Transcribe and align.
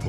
I 0.00 0.06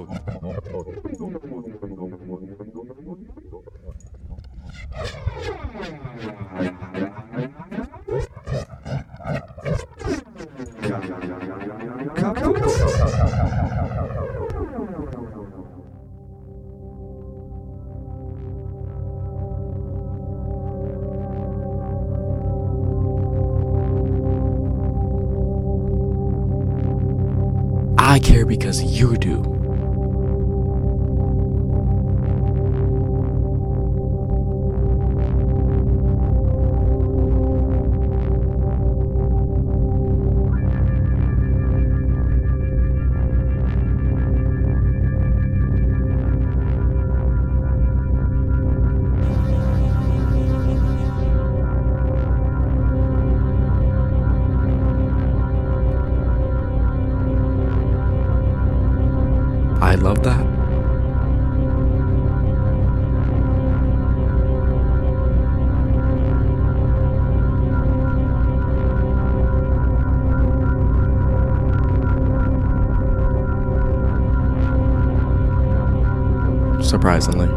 Surprisingly. 77.12 77.51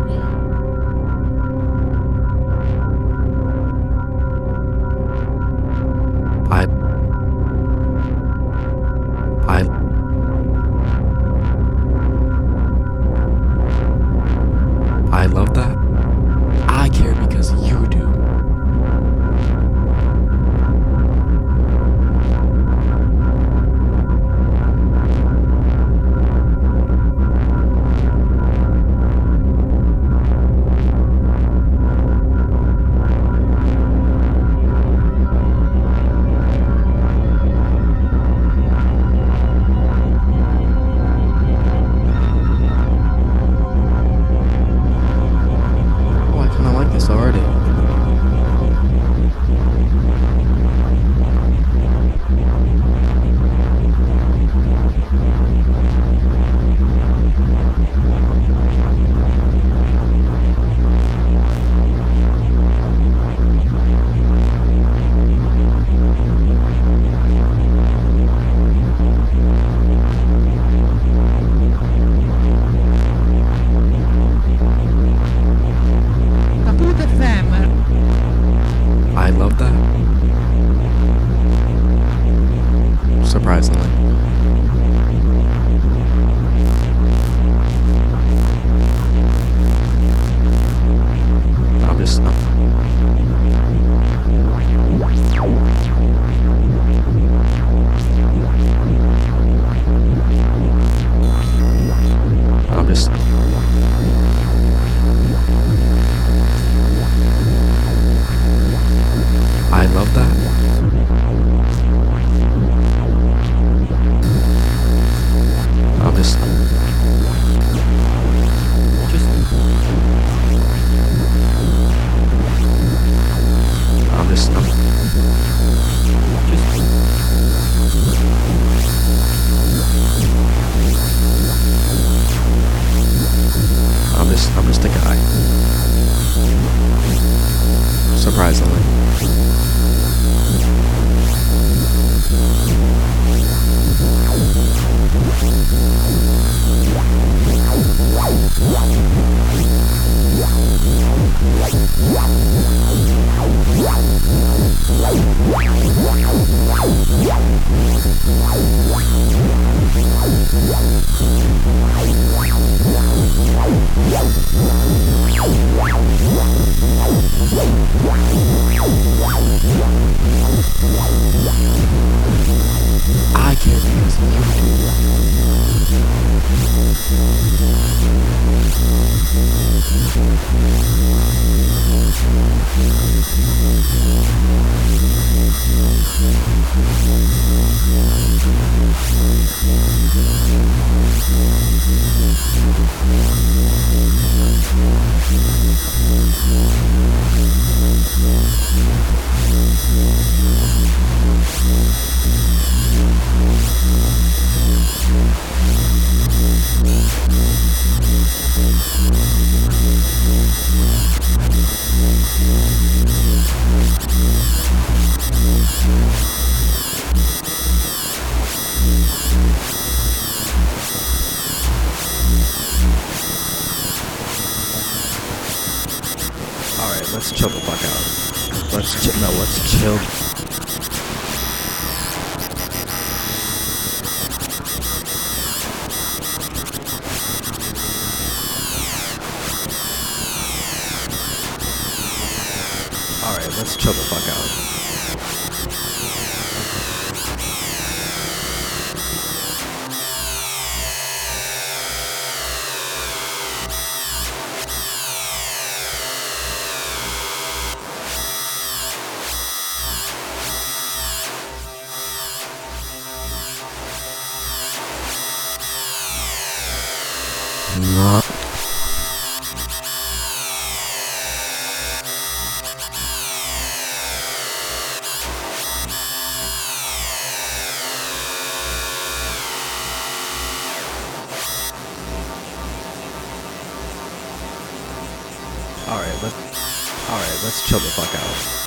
Let's 287.44 287.62
chill 287.68 287.78
the 287.78 287.90
fuck 287.90 288.14
out. 288.14 288.64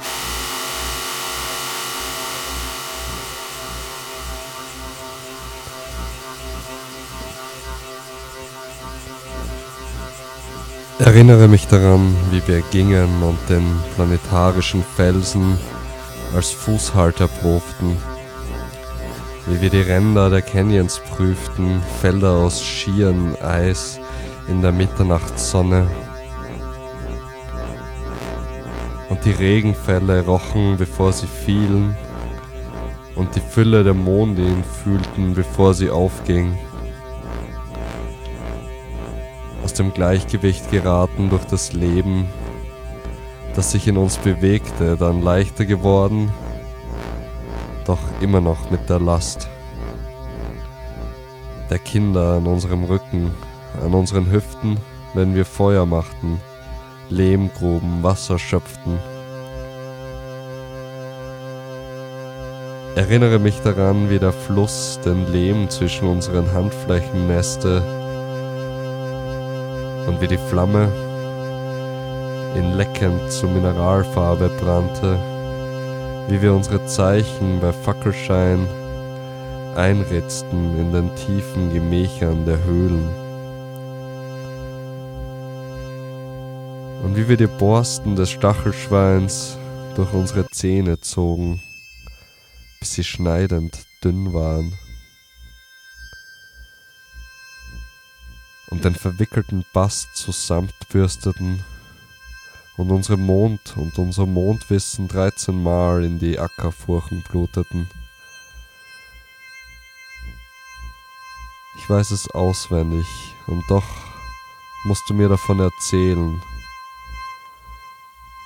Erinnere 10.99 11.47
mich 11.47 11.67
daran, 11.67 12.15
wie 12.31 12.41
wir 12.47 12.61
gingen 12.71 13.23
und 13.23 13.37
den 13.49 13.65
planetarischen 13.95 14.83
Felsen 14.95 15.57
als 16.35 16.51
Fußhalt 16.51 17.19
erprobten, 17.19 17.97
wie 19.45 19.61
wir 19.61 19.69
die 19.69 19.81
Ränder 19.81 20.29
der 20.29 20.41
Canyons 20.41 20.99
prüften, 20.99 21.81
Felder 22.01 22.31
aus 22.31 22.63
schieren 22.63 23.35
Eis 23.41 23.99
in 24.47 24.61
der 24.61 24.71
Mitternachtssonne. 24.71 25.87
Die 29.27 29.33
Regenfälle 29.33 30.25
rochen, 30.25 30.77
bevor 30.77 31.11
sie 31.11 31.27
fielen, 31.27 31.97
und 33.15 33.35
die 33.35 33.41
Fülle 33.41 33.83
der 33.83 33.93
Mondin 33.93 34.63
fühlten, 34.63 35.33
bevor 35.33 35.73
sie 35.73 35.89
aufging 35.89 36.57
aus 39.65 39.73
dem 39.73 39.91
Gleichgewicht 39.93 40.71
geraten 40.71 41.29
durch 41.29 41.43
das 41.43 41.73
Leben, 41.73 42.25
das 43.53 43.73
sich 43.73 43.87
in 43.89 43.97
uns 43.97 44.15
bewegte, 44.17 44.95
dann 44.95 45.21
leichter 45.21 45.65
geworden, 45.65 46.31
doch 47.85 47.99
immer 48.21 48.39
noch 48.39 48.71
mit 48.71 48.89
der 48.89 48.99
Last 48.99 49.49
der 51.69 51.79
Kinder 51.79 52.35
an 52.35 52.47
unserem 52.47 52.85
Rücken, 52.85 53.31
an 53.83 53.93
unseren 53.93 54.31
Hüften, 54.31 54.77
wenn 55.13 55.35
wir 55.35 55.43
Feuer 55.43 55.85
machten, 55.85 56.39
Lehm 57.09 57.51
gruben, 57.53 58.03
Wasser 58.03 58.39
schöpften. 58.39 59.16
Erinnere 62.97 63.37
mich 63.37 63.59
daran, 63.61 64.09
wie 64.09 64.17
der 64.17 64.33
Fluss 64.33 64.99
den 65.05 65.31
Lehm 65.31 65.69
zwischen 65.69 66.07
unseren 66.07 66.51
Handflächen 66.51 67.27
nässte 67.27 67.83
und 70.07 70.19
wie 70.19 70.27
die 70.27 70.39
Flamme 70.39 70.91
in 72.55 72.73
leckend 72.73 73.31
zu 73.31 73.45
Mineralfarbe 73.45 74.49
brannte, 74.49 75.19
wie 76.27 76.41
wir 76.41 76.55
unsere 76.55 76.83
Zeichen 76.87 77.59
bei 77.59 77.71
Fackelschein 77.71 78.67
einritzten 79.75 80.79
in 80.79 80.91
den 80.91 81.15
tiefen 81.17 81.71
Gemächern 81.71 82.47
der 82.47 82.63
Höhlen. 82.63 83.07
Und 87.03 87.15
wie 87.15 87.29
wir 87.29 87.37
die 87.37 87.45
Borsten 87.45 88.15
des 88.15 88.31
Stachelschweins 88.31 89.59
durch 89.95 90.11
unsere 90.13 90.47
Zähne 90.49 90.99
zogen, 90.99 91.61
bis 92.79 92.93
sie 92.93 93.03
schneidend 93.03 93.85
dünn 94.03 94.33
waren. 94.33 94.77
und 98.69 98.83
den 98.83 98.95
verwickelten 98.95 99.65
Bast 99.73 100.15
zusammenbürsteten 100.15 101.63
und 102.75 102.91
unsere 102.91 103.17
Mond 103.17 103.75
und 103.77 103.97
unser 103.97 104.25
Mondwissen 104.25 105.07
13 105.07 105.61
Mal 105.61 106.03
in 106.03 106.19
die 106.19 106.37
Ackerfurchen 106.37 107.23
bluteten. 107.23 107.89
Ich 111.77 111.89
weiß 111.89 112.11
es 112.11 112.29
auswendig 112.31 113.07
und 113.47 113.63
doch 113.69 113.85
musst 114.83 115.09
du 115.09 115.13
mir 115.13 115.29
davon 115.29 115.59
erzählen, 115.59 116.41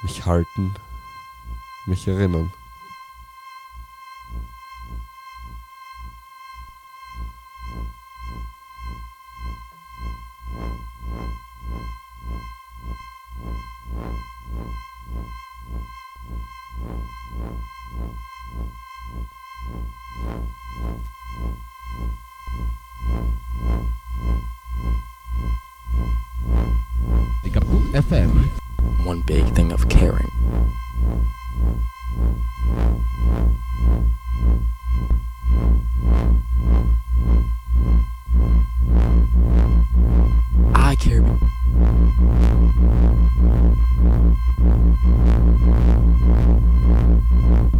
mich 0.03 0.25
halten, 0.25 0.75
mich 1.87 2.07
erinnern. 2.07 2.53
FM. 27.91 28.49
One 29.05 29.19
big 29.19 29.45
thing 29.53 29.73
of 29.73 29.89
caring. 29.89 30.31
I 40.73 40.95
care. 40.95 41.21
Thank 41.81 42.21
you. 47.61 47.70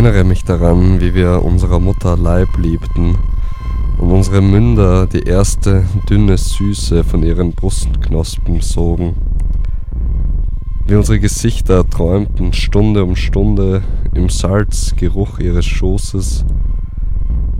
Erinnere 0.00 0.24
mich 0.24 0.44
daran, 0.44 0.98
wie 1.02 1.12
wir 1.12 1.44
unserer 1.44 1.78
Mutter 1.78 2.16
Leib 2.16 2.56
liebten 2.56 3.18
und 3.98 4.10
unsere 4.10 4.40
Münder 4.40 5.06
die 5.06 5.24
erste 5.24 5.84
dünne 6.08 6.38
Süße 6.38 7.04
von 7.04 7.22
ihren 7.22 7.52
Brustknospen 7.52 8.62
sogen. 8.62 9.14
Wie 10.86 10.94
unsere 10.94 11.20
Gesichter 11.20 11.86
träumten 11.86 12.54
Stunde 12.54 13.04
um 13.04 13.14
Stunde 13.14 13.82
im 14.14 14.30
Salzgeruch 14.30 15.38
ihres 15.38 15.66
Schoßes. 15.66 16.46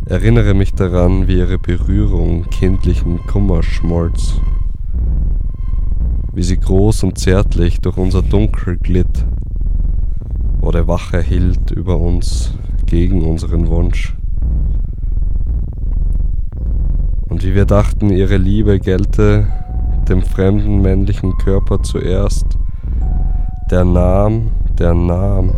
Erinnere 0.06 0.54
mich 0.54 0.72
daran, 0.72 1.28
wie 1.28 1.36
ihre 1.36 1.58
Berührung 1.58 2.48
kindlichen 2.48 3.18
Kummer 3.26 3.62
schmolz. 3.62 4.40
Wie 6.32 6.42
sie 6.42 6.56
groß 6.56 7.02
und 7.02 7.18
zärtlich 7.18 7.82
durch 7.82 7.98
unser 7.98 8.22
Dunkel 8.22 8.78
glitt 8.78 9.26
oder 10.70 10.86
Wache 10.86 11.20
hielt 11.20 11.72
über 11.72 11.96
uns 11.96 12.54
gegen 12.86 13.22
unseren 13.22 13.66
Wunsch. 13.66 14.14
Und 17.28 17.44
wie 17.44 17.56
wir 17.56 17.64
dachten, 17.64 18.10
ihre 18.10 18.36
Liebe 18.36 18.78
gelte 18.78 19.48
dem 20.08 20.22
fremden 20.22 20.80
männlichen 20.80 21.36
Körper 21.38 21.82
zuerst, 21.82 22.46
der 23.68 23.84
nahm, 23.84 24.52
der 24.78 24.94
nahm, 24.94 25.56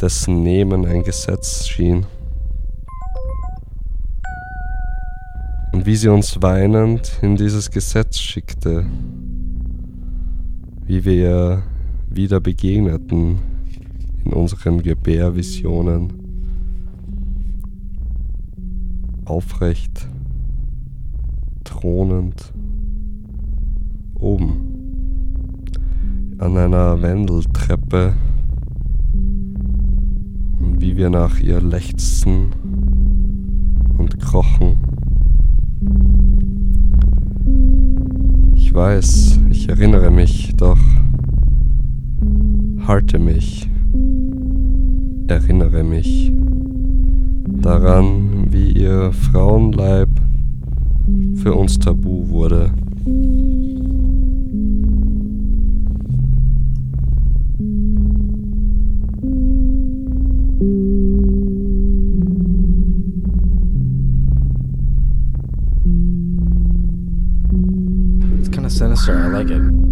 dessen 0.00 0.44
Nehmen 0.44 0.86
ein 0.86 1.02
Gesetz 1.02 1.66
schien. 1.66 2.06
Und 5.72 5.84
wie 5.84 5.96
sie 5.96 6.10
uns 6.10 6.40
weinend 6.40 7.18
in 7.22 7.34
dieses 7.34 7.72
Gesetz 7.72 8.20
schickte, 8.20 8.86
wie 10.86 11.04
wir 11.04 11.14
ihr 11.14 11.62
wieder 12.08 12.38
begegneten 12.38 13.53
in 14.24 14.32
unseren 14.32 14.82
Gebärvisionen. 14.82 16.12
Aufrecht, 19.24 20.08
thronend, 21.64 22.52
oben 24.18 24.74
an 26.38 26.56
einer 26.56 27.00
Wendeltreppe 27.00 28.14
und 30.58 30.80
wie 30.80 30.96
wir 30.96 31.10
nach 31.10 31.40
ihr 31.40 31.60
lechzten 31.60 32.50
und 33.96 34.18
krochen. 34.20 34.76
Ich 38.54 38.74
weiß, 38.74 39.40
ich 39.50 39.68
erinnere 39.68 40.10
mich, 40.10 40.54
doch 40.56 40.78
halte 42.86 43.18
mich, 43.18 43.70
erinnere 45.28 45.82
mich 45.82 46.32
daran, 47.62 48.46
wie 48.50 48.70
ihr 48.70 49.12
Frauenleib 49.12 50.08
für 51.36 51.54
uns 51.54 51.78
tabu 51.78 52.28
wurde. 52.28 52.70
It's 68.38 68.48
kind 68.48 68.66
of 68.66 68.72
sinister. 68.72 69.14
I 69.14 69.28
like 69.28 69.50
it. 69.50 69.83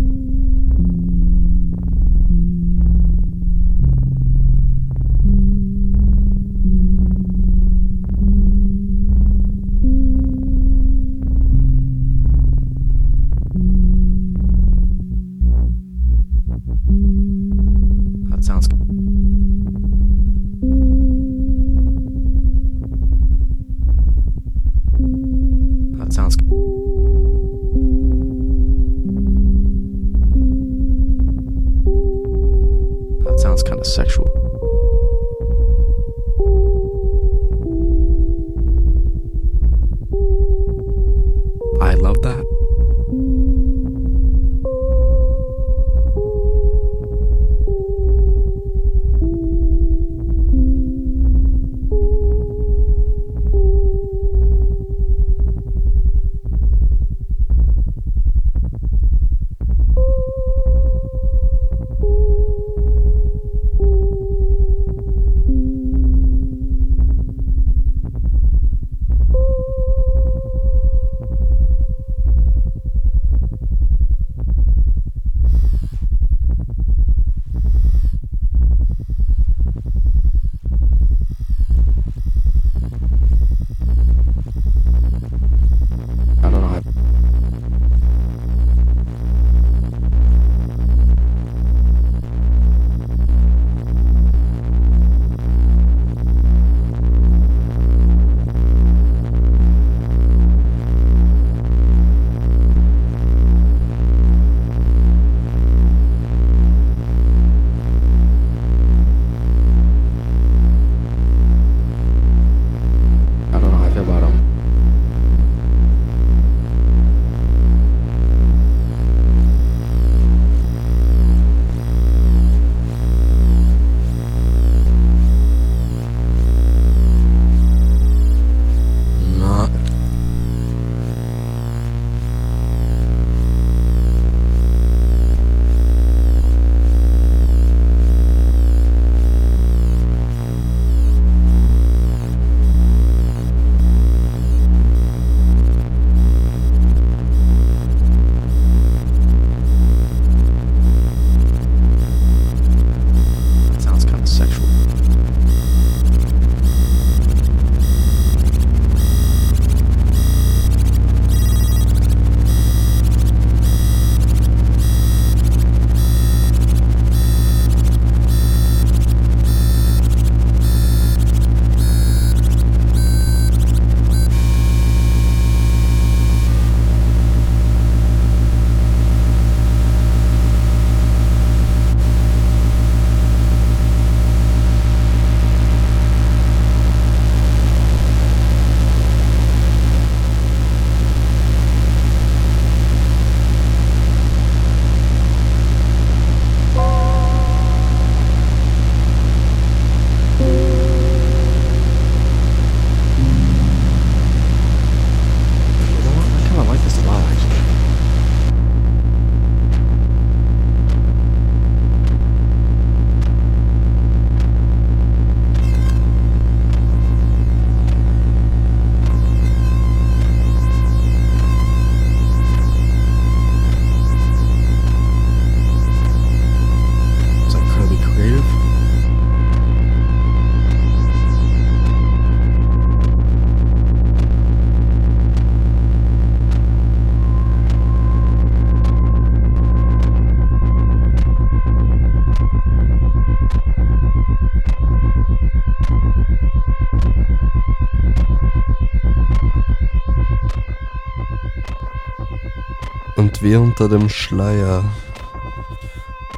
Wie 253.52 253.56
unter 253.56 253.86
dem 253.86 254.08
Schleier. 254.08 254.82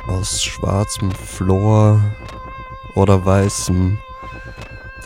Aus 0.08 0.42
schwarzem 0.42 1.12
Flor 1.12 2.00
oder 2.96 3.24
weißem, 3.24 3.98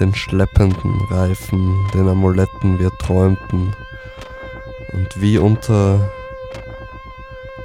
den 0.00 0.14
schleppenden 0.14 1.02
Reifen, 1.10 1.86
den 1.92 2.08
Amuletten 2.08 2.78
wir 2.78 2.96
träumten, 2.96 3.76
und 4.94 5.20
wie 5.20 5.36
unter 5.36 6.10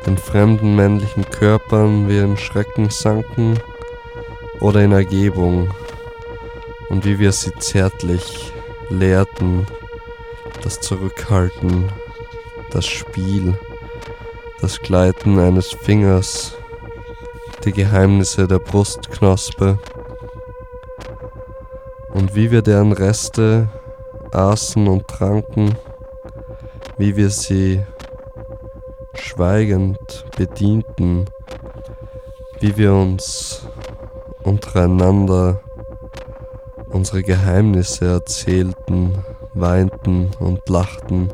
den 0.06 0.18
fremden 0.18 0.76
männlichen 0.76 1.24
Körpern 1.30 2.10
wir 2.10 2.26
in 2.26 2.36
Schrecken 2.36 2.90
sanken 2.90 3.58
oder 4.60 4.84
in 4.84 4.92
Ergebung, 4.92 5.74
und 6.90 7.06
wie 7.06 7.18
wir 7.18 7.32
sie 7.32 7.54
zärtlich 7.60 8.52
lehrten, 8.90 9.68
das 10.64 10.82
Zurückhalten, 10.82 11.94
das 12.72 12.86
Spiel, 12.86 13.58
das 14.64 14.80
Gleiten 14.80 15.40
eines 15.40 15.74
Fingers, 15.74 16.54
die 17.66 17.74
Geheimnisse 17.74 18.48
der 18.48 18.60
Brustknospe 18.60 19.78
und 22.14 22.34
wie 22.34 22.50
wir 22.50 22.62
deren 22.62 22.94
Reste 22.94 23.68
aßen 24.32 24.88
und 24.88 25.06
tranken, 25.10 25.78
wie 26.98 27.18
wir 27.18 27.30
sie 27.30 27.84
schweigend 29.16 30.24
bedienten, 30.38 31.26
wie 32.62 32.78
wir 32.78 32.94
uns 32.94 33.68
untereinander 34.44 35.60
unsere 36.88 37.22
Geheimnisse 37.22 38.06
erzählten, 38.06 39.26
weinten 39.54 40.32
und 40.40 40.70
lachten, 40.70 41.34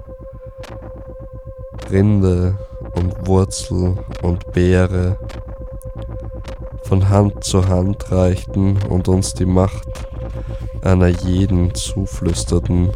Rinde 1.92 2.58
und 3.00 3.28
Wurzel 3.28 3.96
und 4.22 4.52
Beere 4.52 5.18
von 6.84 7.08
Hand 7.08 7.46
zu 7.46 7.70
Hand 7.70 8.12
reichten 8.12 8.78
und 8.90 9.08
uns 9.08 9.34
die 9.34 9.46
Macht 9.46 9.88
einer 10.82 11.08
jeden 11.08 11.74
zuflüsterten, 11.74 12.90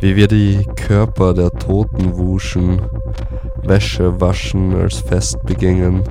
wie 0.00 0.16
wir 0.16 0.28
die 0.28 0.66
Körper 0.76 1.32
der 1.32 1.50
Toten 1.50 2.18
wuschen, 2.18 2.82
Wäsche 3.62 4.20
waschen 4.20 4.74
als 4.74 4.98
Fest 4.98 5.42
begingen, 5.44 6.02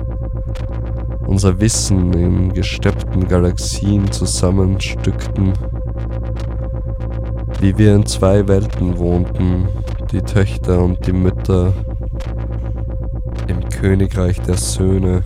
unser 1.26 1.60
Wissen 1.60 2.12
in 2.12 2.52
gesteppten 2.52 3.28
Galaxien 3.28 4.10
zusammenstückten, 4.10 5.52
wie 7.60 7.78
wir 7.78 7.94
in 7.94 8.04
zwei 8.04 8.48
Welten 8.48 8.98
wohnten, 8.98 9.68
die 10.10 10.22
Töchter 10.22 10.80
und 10.82 11.06
die 11.06 11.12
Mütter 11.12 11.72
Königreich 13.84 14.40
der 14.40 14.56
Söhne. 14.56 15.22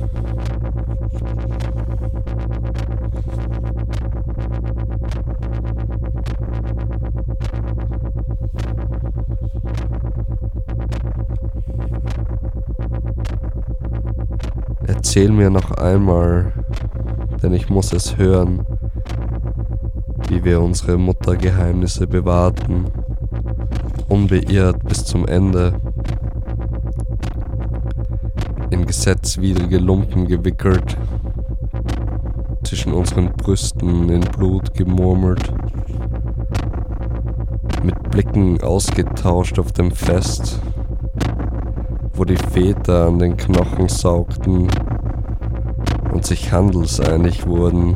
Erzähl 14.88 15.30
mir 15.30 15.50
noch 15.50 15.70
einmal, 15.70 16.52
denn 17.40 17.52
ich 17.52 17.68
muss 17.68 17.92
es 17.92 18.16
hören, 18.16 18.66
wie 20.28 20.42
wir 20.42 20.60
unsere 20.60 20.98
Muttergeheimnisse 20.98 22.08
bewahrten, 22.08 22.86
unbeirrt 24.08 24.84
bis 24.84 25.04
zum 25.04 25.28
Ende, 25.28 25.74
gesetzwidrige 28.88 29.76
Lumpen 29.76 30.26
gewickelt, 30.26 30.96
zwischen 32.64 32.94
unseren 32.94 33.30
Brüsten 33.34 34.08
in 34.08 34.22
Blut 34.22 34.72
gemurmelt, 34.72 35.52
mit 37.84 38.10
Blicken 38.10 38.62
ausgetauscht 38.62 39.58
auf 39.58 39.72
dem 39.72 39.90
Fest, 39.90 40.58
wo 42.14 42.24
die 42.24 42.38
Väter 42.38 43.08
an 43.08 43.18
den 43.18 43.36
Knochen 43.36 43.90
saugten 43.90 44.68
und 46.10 46.24
sich 46.24 46.50
handelseinig 46.50 47.46
wurden. 47.46 47.92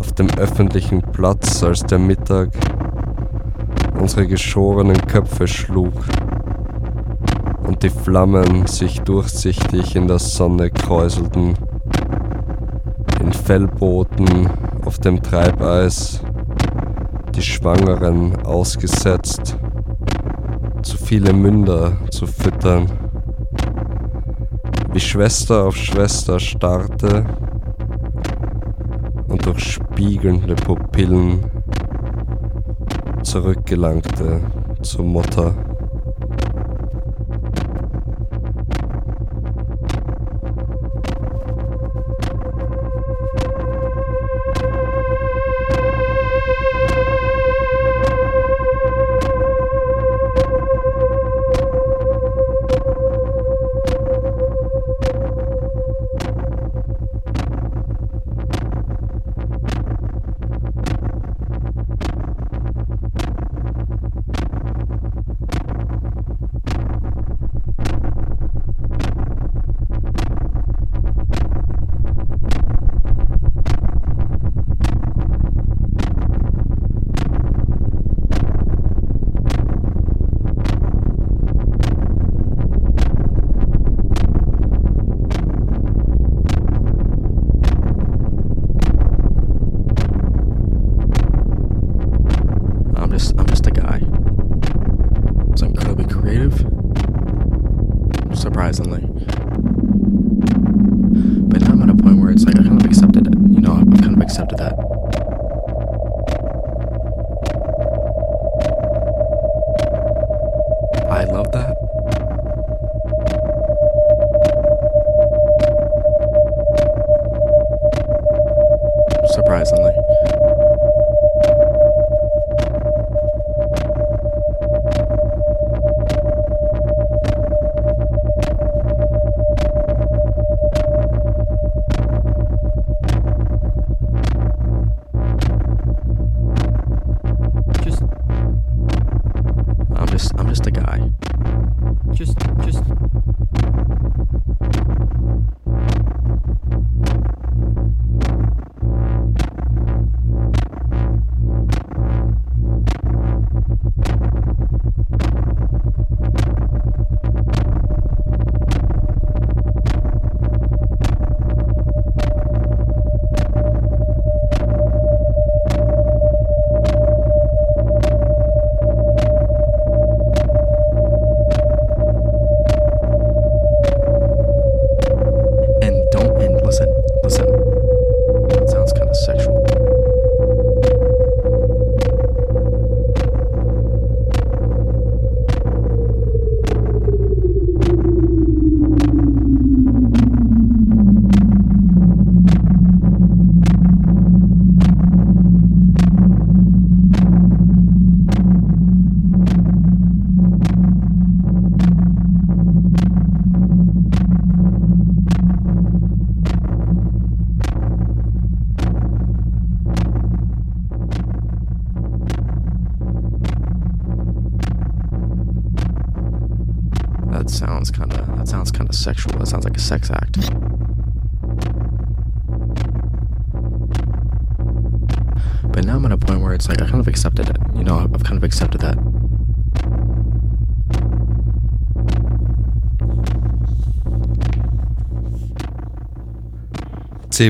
Auf 0.00 0.12
dem 0.12 0.30
öffentlichen 0.38 1.02
Platz, 1.02 1.62
als 1.62 1.82
der 1.82 1.98
Mittag 1.98 2.48
unsere 4.00 4.26
geschorenen 4.26 5.06
Köpfe 5.06 5.46
schlug 5.46 5.92
und 7.64 7.82
die 7.82 7.90
Flammen 7.90 8.66
sich 8.66 9.00
durchsichtig 9.00 9.96
in 9.96 10.06
der 10.06 10.18
Sonne 10.18 10.70
kräuselten, 10.70 11.54
in 13.20 13.32
Fellbooten 13.32 14.48
auf 14.84 14.98
dem 14.98 15.22
Treibeis, 15.22 16.20
die 17.34 17.42
Schwangeren 17.42 18.44
ausgesetzt, 18.44 19.56
zu 20.82 20.96
viele 20.96 21.32
Münder 21.32 21.96
zu 22.10 22.26
füttern, 22.26 22.90
wie 24.92 25.00
Schwester 25.00 25.64
auf 25.64 25.76
Schwester 25.76 26.38
starrte 26.38 27.24
und 29.26 29.44
durch 29.46 29.72
spiegelnde 29.72 30.54
Pupillen 30.54 31.40
zurückgelangte 33.22 34.40
zur 34.82 35.04
Mutter. 35.04 35.73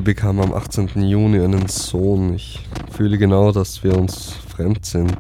Bekam 0.01 0.41
am 0.41 0.53
18. 0.53 0.89
Juni 1.09 1.41
einen 1.41 1.69
Sohn. 1.69 2.35
Ich 2.35 2.67
fühle 2.91 3.17
genau, 3.17 3.53
dass 3.53 3.85
wir 3.85 3.97
uns 3.97 4.33
fremd 4.49 4.85
sind, 4.85 5.17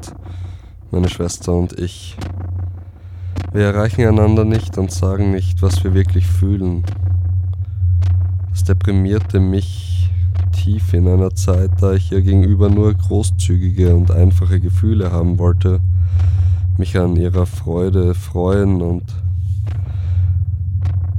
meine 0.91 1.09
Schwester 1.09 1.53
und 1.53 1.79
ich. 1.79 2.17
Wir 3.53 3.67
erreichen 3.67 4.05
einander 4.05 4.45
nicht 4.45 4.77
und 4.77 4.91
sagen 4.91 5.31
nicht, 5.31 5.63
was 5.63 5.85
wir 5.85 5.95
wirklich 5.95 6.27
fühlen. 6.27 6.83
Das 8.51 8.65
deprimierte 8.65 9.39
mich 9.39 10.11
tief 10.53 10.93
in 10.93 11.07
einer 11.07 11.35
Zeit, 11.35 11.71
da 11.81 11.93
ich 11.93 12.11
ihr 12.11 12.23
gegenüber 12.23 12.69
nur 12.69 12.95
großzügige 12.95 13.95
und 13.95 14.11
einfache 14.11 14.59
Gefühle 14.59 15.13
haben 15.13 15.39
wollte, 15.39 15.81
mich 16.79 16.99
an 16.99 17.15
ihrer 17.15 17.47
Freude 17.47 18.15
freuen 18.15 18.83
und 18.83 19.05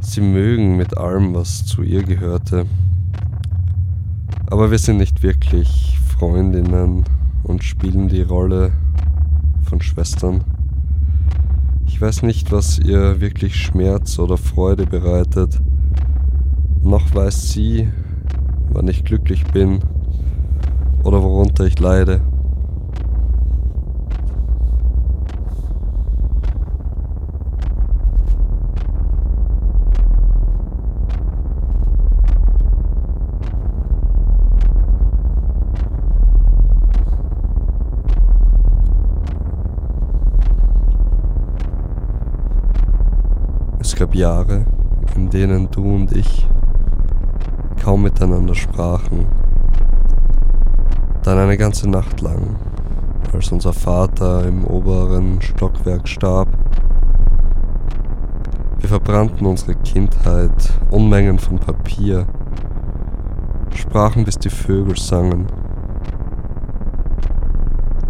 sie 0.02 0.22
mögen 0.22 0.76
mit 0.76 0.98
allem, 0.98 1.34
was 1.34 1.66
zu 1.66 1.84
ihr 1.84 2.04
gehörte. 2.04 2.66
Aber 4.48 4.70
wir 4.70 4.78
sind 4.78 4.98
nicht 4.98 5.24
wirklich 5.24 5.98
Freundinnen 6.18 7.04
und 7.44 7.64
spielen 7.64 8.10
die 8.10 8.22
Rolle 8.22 8.74
von 9.64 9.82
Schwestern. 9.82 10.44
Ich 11.88 12.00
weiß 12.00 12.22
nicht, 12.22 12.52
was 12.52 12.78
ihr 12.78 13.20
wirklich 13.22 13.56
Schmerz 13.56 14.20
oder 14.20 14.38
Freude 14.38 14.86
bereitet. 14.86 15.60
Noch 16.84 17.16
weiß 17.16 17.50
sie, 17.50 17.90
wann 18.70 18.88
ich 18.88 19.04
glücklich 19.04 19.46
bin 19.46 19.80
oder 21.04 21.24
worunter 21.24 21.66
ich 21.66 21.80
leide. 21.80 22.22
Es 43.96 44.00
gab 44.00 44.14
Jahre, 44.14 44.66
in 45.16 45.30
denen 45.30 45.72
du 45.72 45.96
und 45.96 46.12
ich 46.12 46.46
kaum 47.82 48.04
miteinander 48.04 48.54
sprachen. 48.54 49.26
Dann 51.24 51.38
eine 51.38 51.56
ganze 51.56 51.90
Nacht 51.90 52.20
lang, 52.20 52.58
als 53.32 53.54
unser 53.54 53.72
Vater 53.72 54.46
im 54.46 54.66
oberen 54.66 55.42
Stockwerk 55.42 56.10
starb. 56.10 56.50
Wir 58.80 58.90
verbrannten 58.90 59.48
unsere 59.48 59.76
Kindheit, 59.76 60.74
Unmengen 60.92 61.40
von 61.40 61.58
Papier, 61.58 62.28
sprachen 63.74 64.26
bis 64.26 64.38
die 64.38 64.50
Vögel 64.50 64.98
sangen. 64.98 65.46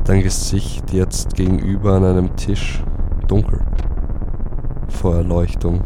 Dein 0.06 0.24
Gesicht 0.24 0.91
jetzt 0.91 1.36
gegenüber 1.36 1.93
an 1.93 2.06
einem 2.06 2.36
Tisch, 2.36 2.84
dunkel 3.28 3.64
vor 4.89 5.15
Erleuchtung. 5.15 5.82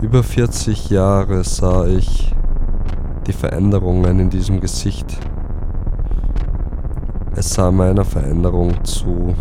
Über 0.00 0.22
40 0.22 0.90
Jahre 0.90 1.42
sah 1.44 1.86
ich 1.86 2.34
die 3.26 3.32
Veränderungen 3.32 4.20
in 4.20 4.30
diesem 4.30 4.60
Gesicht. 4.60 5.18
Es 7.34 7.54
sah 7.54 7.70
meiner 7.70 8.04
Veränderung 8.04 8.84
zu. 8.84 9.34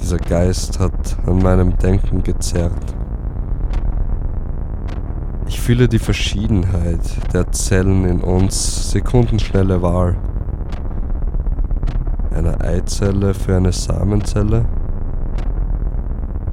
Dieser 0.00 0.18
Geist 0.18 0.78
hat 0.78 1.16
an 1.26 1.38
meinem 1.38 1.76
Denken 1.78 2.22
gezerrt. 2.22 2.72
Ich 5.48 5.60
fühle 5.60 5.88
die 5.88 5.98
Verschiedenheit 5.98 7.00
der 7.32 7.50
Zellen 7.52 8.04
in 8.04 8.20
uns, 8.20 8.90
sekundenschnelle 8.90 9.82
Wahl. 9.82 10.16
Eine 12.32 12.60
Eizelle 12.60 13.34
für 13.34 13.56
eine 13.56 13.72
Samenzelle, 13.72 14.66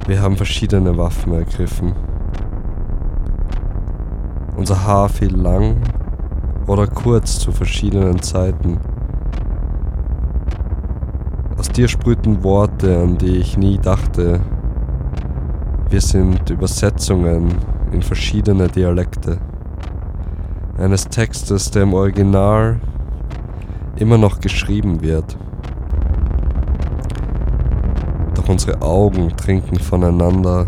wir 0.06 0.20
haben 0.20 0.36
verschiedene 0.36 0.96
Waffen 0.98 1.32
ergriffen. 1.32 1.94
Unser 4.56 4.84
Haar 4.84 5.08
fiel 5.08 5.34
lang 5.34 5.76
oder 6.66 6.86
kurz 6.86 7.38
zu 7.38 7.52
verschiedenen 7.52 8.20
Zeiten. 8.20 8.78
Aus 11.58 11.68
dir 11.68 11.88
sprühten 11.88 12.42
Worte, 12.42 12.98
an 12.98 13.16
die 13.16 13.38
ich 13.38 13.56
nie 13.56 13.78
dachte. 13.78 14.40
Wir 15.88 16.00
sind 16.00 16.50
Übersetzungen 16.50 17.54
in 17.92 18.02
verschiedene 18.02 18.68
Dialekte. 18.68 19.38
Eines 20.76 21.08
Textes, 21.08 21.70
der 21.70 21.84
im 21.84 21.94
Original 21.94 22.78
immer 23.96 24.18
noch 24.18 24.40
geschrieben 24.40 25.00
wird. 25.00 25.36
Doch 28.44 28.50
unsere 28.50 28.82
Augen 28.82 29.34
trinken 29.38 29.78
voneinander. 29.78 30.66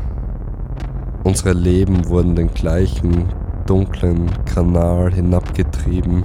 Unsere 1.24 1.52
Leben 1.52 2.08
wurden 2.08 2.34
den 2.34 2.48
gleichen 2.54 3.28
dunklen 3.66 4.30
Kanal 4.46 5.12
hinabgetrieben. 5.12 6.24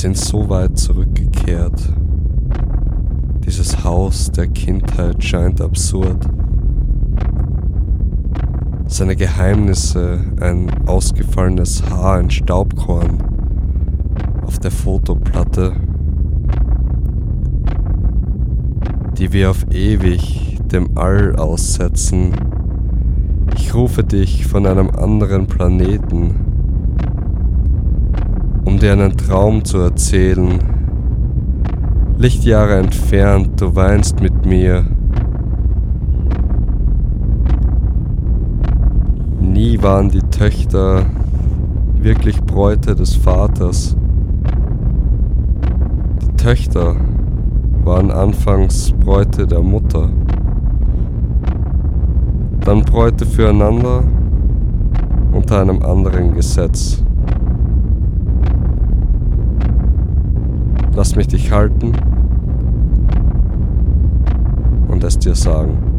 Sind 0.00 0.16
so 0.16 0.48
weit 0.48 0.78
zurückgekehrt. 0.78 1.92
Dieses 3.44 3.84
Haus 3.84 4.30
der 4.30 4.48
Kindheit 4.48 5.22
scheint 5.22 5.60
absurd. 5.60 6.26
Seine 8.86 9.14
Geheimnisse, 9.14 10.20
ein 10.40 10.70
ausgefallenes 10.88 11.82
Haar, 11.90 12.14
ein 12.14 12.30
Staubkorn 12.30 13.18
auf 14.46 14.58
der 14.58 14.70
Fotoplatte, 14.70 15.74
die 19.18 19.34
wir 19.34 19.50
auf 19.50 19.66
ewig 19.70 20.58
dem 20.64 20.96
All 20.96 21.36
aussetzen. 21.36 22.32
Ich 23.54 23.74
rufe 23.74 24.02
dich 24.02 24.46
von 24.46 24.64
einem 24.64 24.88
anderen 24.88 25.46
Planeten 25.46 26.49
dir 28.82 28.92
einen 28.92 29.16
Traum 29.16 29.64
zu 29.64 29.78
erzählen. 29.78 30.58
Lichtjahre 32.16 32.78
entfernt, 32.78 33.60
du 33.60 33.74
weinst 33.74 34.20
mit 34.20 34.46
mir. 34.46 34.84
Nie 39.40 39.82
waren 39.82 40.08
die 40.08 40.22
Töchter 40.22 41.04
wirklich 41.94 42.40
Bräute 42.42 42.94
des 42.94 43.16
Vaters. 43.16 43.96
Die 46.22 46.36
Töchter 46.36 46.96
waren 47.84 48.10
anfangs 48.10 48.92
Bräute 48.92 49.46
der 49.46 49.62
Mutter, 49.62 50.08
dann 52.64 52.82
Bräute 52.82 53.26
füreinander 53.26 54.04
unter 55.32 55.60
einem 55.60 55.82
anderen 55.82 56.34
Gesetz. 56.34 57.02
Lass 61.00 61.16
mich 61.16 61.28
dich 61.28 61.50
halten 61.50 61.92
und 64.88 65.02
es 65.02 65.18
dir 65.18 65.34
sagen. 65.34 65.89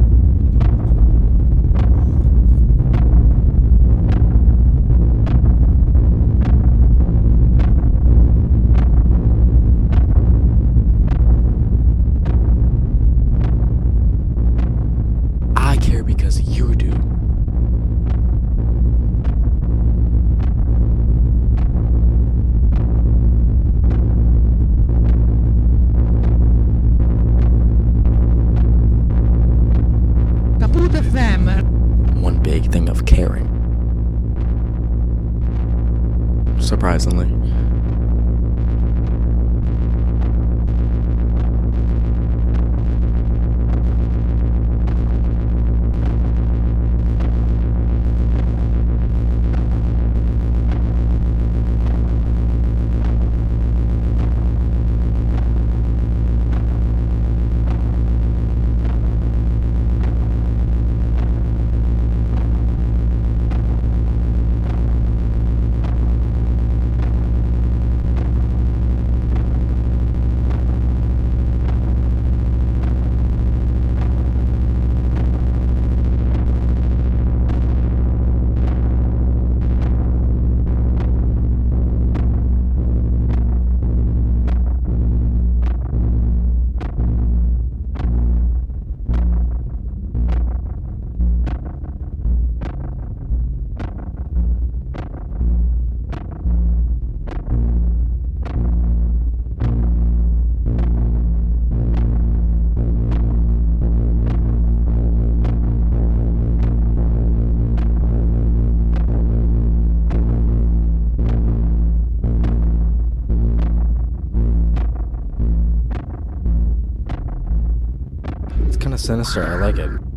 Sinister. 119.12 119.44
I 119.44 119.56
like 119.56 119.78
it. 119.78 120.11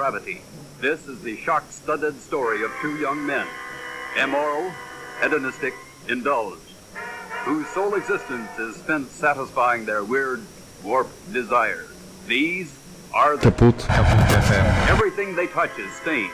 Depravity. 0.00 0.40
This 0.80 1.06
is 1.08 1.20
the 1.20 1.36
shock 1.36 1.70
studded 1.70 2.18
story 2.22 2.64
of 2.64 2.72
two 2.80 2.96
young 2.96 3.26
men, 3.26 3.46
immoral, 4.18 4.72
hedonistic, 5.20 5.74
indulged, 6.08 6.72
whose 7.44 7.68
sole 7.68 7.94
existence 7.96 8.48
is 8.58 8.76
spent 8.76 9.10
satisfying 9.10 9.84
their 9.84 10.02
weird, 10.02 10.40
warped 10.82 11.34
desires. 11.34 11.90
These 12.26 12.74
are 13.12 13.36
the 13.36 13.50
Kaputt. 13.50 14.88
Everything 14.88 15.36
they 15.36 15.48
touch 15.48 15.78
is 15.78 15.92
stained. 15.96 16.32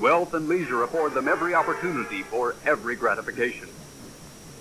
Wealth 0.00 0.34
and 0.34 0.48
leisure 0.48 0.82
afford 0.82 1.14
them 1.14 1.28
every 1.28 1.54
opportunity 1.54 2.24
for 2.24 2.56
every 2.66 2.96
gratification. 2.96 3.68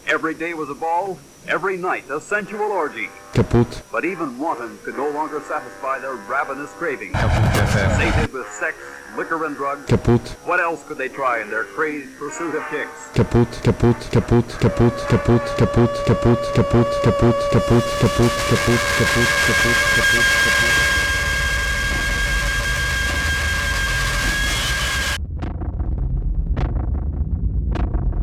Every 0.05 0.35
day 0.35 0.53
was 0.53 0.69
a 0.69 0.75
ball, 0.75 1.17
every 1.47 1.77
night 1.77 2.09
a 2.09 2.19
sensual 2.21 2.71
orgy. 2.71 3.09
Kaputt. 3.33 3.81
But 3.91 4.05
even 4.05 4.37
wantons 4.37 4.79
could 4.83 4.95
no 4.95 5.09
longer 5.09 5.41
satisfy 5.47 5.99
their 5.99 6.15
ravenous 6.15 6.69
cravings. 6.71 7.13
Kaput 7.13 7.97
Sated 7.97 8.33
with 8.33 8.47
sex, 8.47 8.77
liquor, 9.17 9.43
and 9.45 9.55
drugs, 9.55 9.85
Kaputt. 9.87 10.27
what 10.45 10.59
else 10.59 10.83
could 10.87 10.97
they 10.97 11.09
try 11.09 11.41
in 11.41 11.49
their 11.49 11.63
crazed 11.63 12.17
pursuit 12.17 12.55
of 12.55 12.63
chicks? 12.69 13.09
Kaputt, 13.13 13.49
kaputt, 13.63 13.99
kaputt, 14.11 14.49
kaputt, 14.59 14.97
kaputt, 15.07 15.47
kaputt, 15.57 15.95
kaputt, 16.05 16.05
kaputt, 16.05 16.43
kaputt, 16.53 16.93
kaputt, 17.01 17.43
kaputt, 17.49 17.87
kaputt, 17.99 18.35
kaputt, 18.49 18.85
kaputt, 18.99 19.31
kaputt, 19.47 20.27
kaputt. 20.45 20.99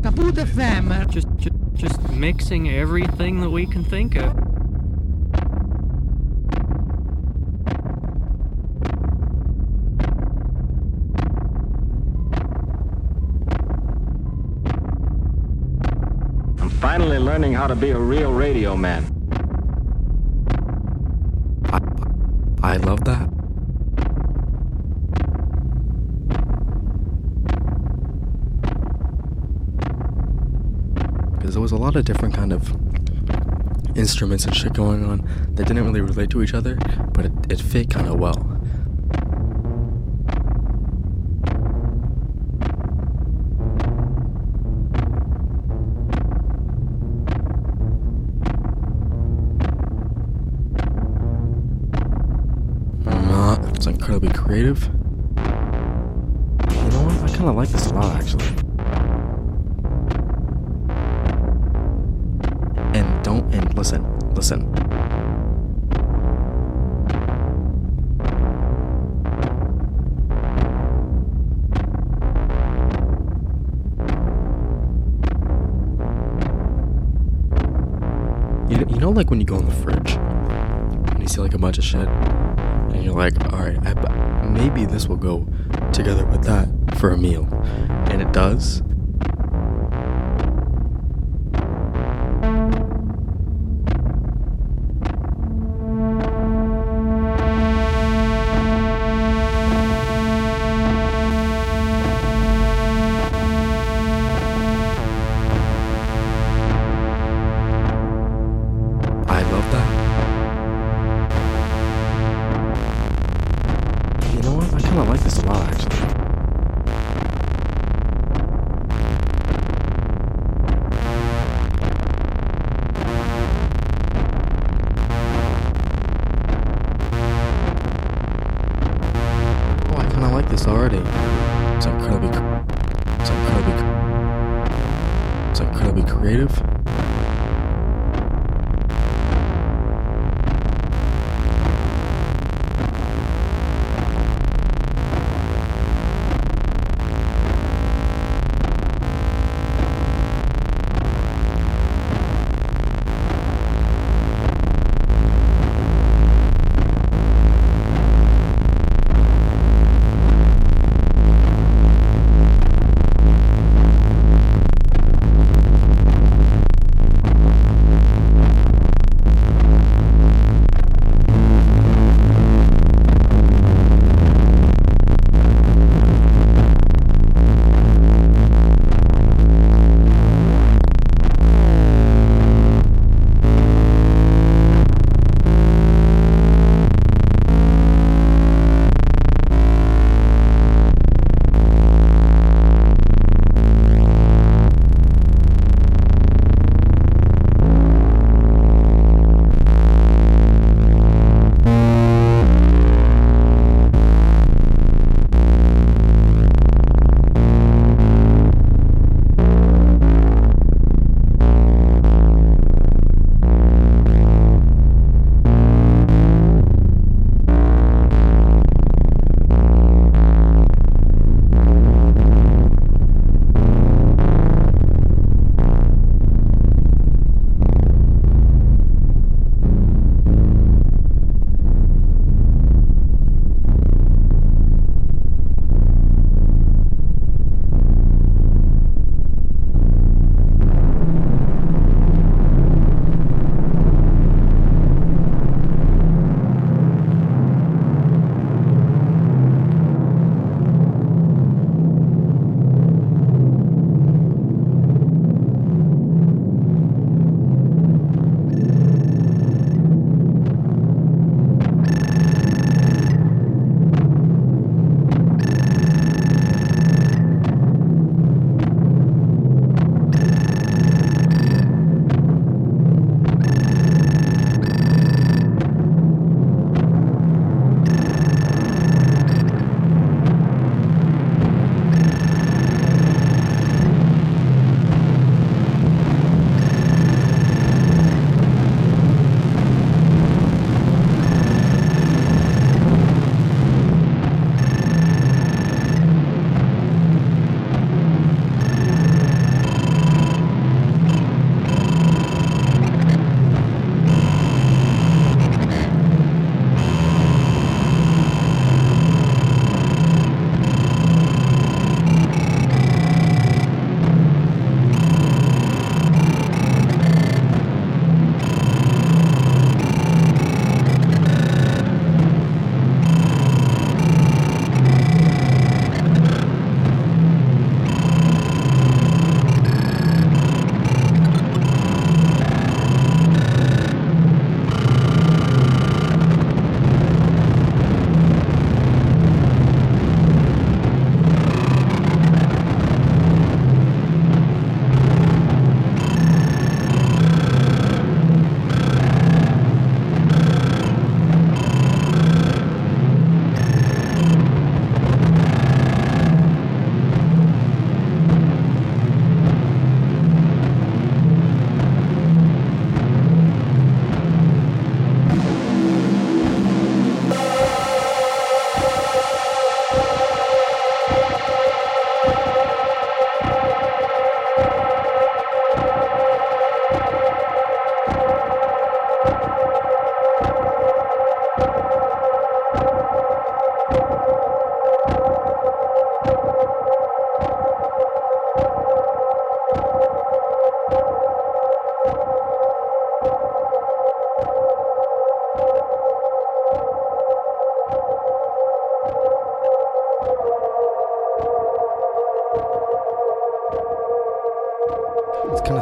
Kaput 0.03 0.35
FM. 0.35 0.89
Just, 1.81 1.95
just 1.95 2.01
just 2.01 2.11
mixing 2.11 2.69
everything 2.69 3.41
that 3.41 3.49
we 3.49 3.65
can 3.65 3.83
think 3.83 4.15
of. 4.15 4.37
I'm 16.61 16.69
finally 16.69 17.17
learning 17.17 17.53
how 17.53 17.65
to 17.65 17.75
be 17.75 17.89
a 17.89 17.97
real 17.97 18.31
radio 18.31 18.75
man. 18.75 19.05
I, 21.65 22.73
I 22.73 22.77
love 22.77 23.03
that. 23.05 23.40
Because 31.51 31.55
there 31.55 31.61
was 31.63 31.71
a 31.73 31.83
lot 31.83 31.97
of 31.97 32.05
different 32.05 32.33
kind 32.33 32.53
of 32.53 32.69
instruments 33.97 34.45
and 34.45 34.55
shit 34.55 34.71
going 34.71 35.03
on 35.03 35.27
that 35.55 35.67
didn't 35.67 35.83
really 35.83 35.99
relate 35.99 36.29
to 36.29 36.41
each 36.41 36.53
other, 36.53 36.75
but 37.11 37.25
it, 37.25 37.33
it 37.49 37.59
fit 37.59 37.89
kind 37.89 38.07
of 38.07 38.17
well. 38.17 38.57
It's 53.75 53.87
incredibly 53.87 54.29
creative. 54.29 54.83
You 54.83 54.91
know 56.91 57.03
what? 57.03 57.29
I 57.29 57.35
kind 57.35 57.49
of 57.49 57.55
like 57.57 57.67
this 57.67 57.87
a 57.87 57.93
lot, 57.93 58.15
actually. 58.15 58.60
Listen, 64.41 64.71
listen. 64.71 64.71
You, 78.67 78.77
you 78.89 78.99
know, 78.99 79.11
like 79.11 79.29
when 79.29 79.39
you 79.39 79.45
go 79.45 79.57
in 79.57 79.65
the 79.65 79.71
fridge 79.71 80.13
and 80.13 81.21
you 81.21 81.27
see 81.27 81.39
like 81.39 81.53
a 81.53 81.59
bunch 81.59 81.77
of 81.77 81.83
shit, 81.83 82.07
and 82.07 83.03
you're 83.03 83.13
like, 83.13 83.39
all 83.53 83.59
right, 83.59 83.77
I, 83.85 84.45
maybe 84.47 84.85
this 84.85 85.07
will 85.07 85.17
go 85.17 85.47
together 85.93 86.25
with 86.25 86.43
that 86.45 86.67
for 86.97 87.11
a 87.11 87.17
meal, 87.17 87.47
and 88.09 88.23
it 88.23 88.33
does. 88.33 88.81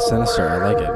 Sinister. 0.10 0.49
I 0.49 0.57
like 0.57 0.78
it. 0.82 0.89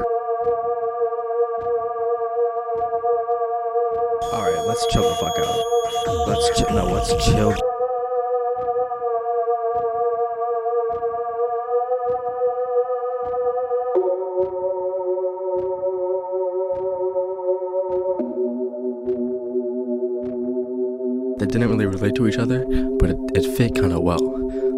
All 4.33 4.41
right, 4.41 4.65
let's 4.65 4.87
chill 4.87 5.03
the 5.03 5.15
fuck 5.21 5.37
out. 5.37 6.27
Let's 6.27 6.57
chill. 6.57 6.69
No, 6.73 6.85
let's 6.91 7.13
chill. 7.23 7.53
They 21.37 21.45
didn't 21.45 21.69
really 21.69 21.85
relate 21.85 22.15
to 22.15 22.27
each 22.27 22.37
other, 22.37 22.65
but 22.97 23.11
it, 23.11 23.17
it 23.35 23.45
fit 23.55 23.75
kind 23.75 23.93
of 23.93 24.01
well. 24.01 24.72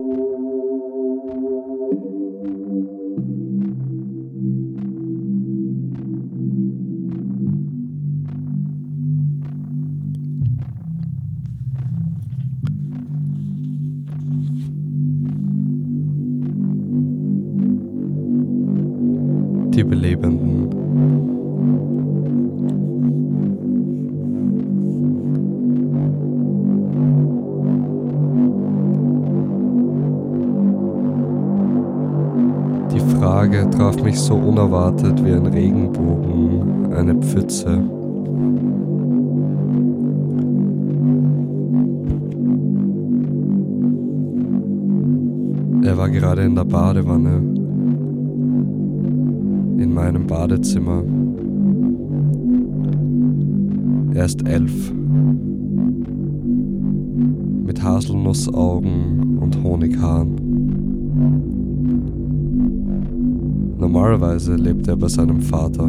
Normalerweise 64.36 64.56
lebt 64.56 64.86
er 64.90 64.98
bei 64.98 65.08
seinem 65.08 65.40
Vater. 65.40 65.88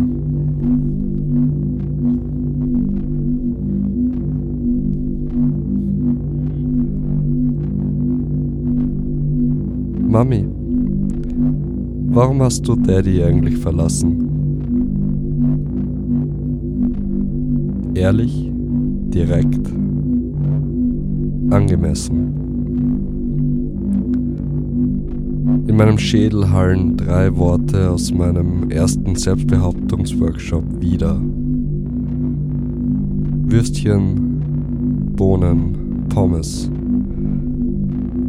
Mami, 10.08 10.46
warum 12.10 12.40
hast 12.42 12.68
du 12.68 12.76
Daddy 12.76 13.24
eigentlich 13.24 13.56
verlassen? 13.56 14.28
Ehrlich, 17.94 18.52
direkt, 19.12 19.68
angemessen. 21.50 22.45
In 25.76 25.84
meinem 25.84 25.98
Schädel 25.98 26.50
hallen 26.52 26.96
drei 26.96 27.36
Worte 27.36 27.90
aus 27.90 28.10
meinem 28.10 28.70
ersten 28.70 29.14
Selbstbehauptungsworkshop 29.14 30.64
wieder. 30.80 31.20
Würstchen, 33.44 34.40
Bohnen, 35.14 36.06
Pommes. 36.08 36.70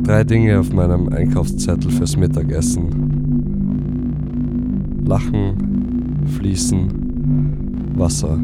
Drei 0.04 0.26
Dinge 0.26 0.60
auf 0.60 0.74
meinem 0.74 1.08
Einkaufszettel 1.08 1.90
fürs 1.90 2.18
Mittagessen. 2.18 2.90
Lachen, 5.06 6.26
Fließen, 6.26 7.94
Wasser. 7.96 8.38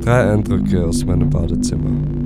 Drei 0.00 0.32
Eindrücke 0.32 0.88
aus 0.88 1.06
meinem 1.06 1.30
Badezimmer. 1.30 2.19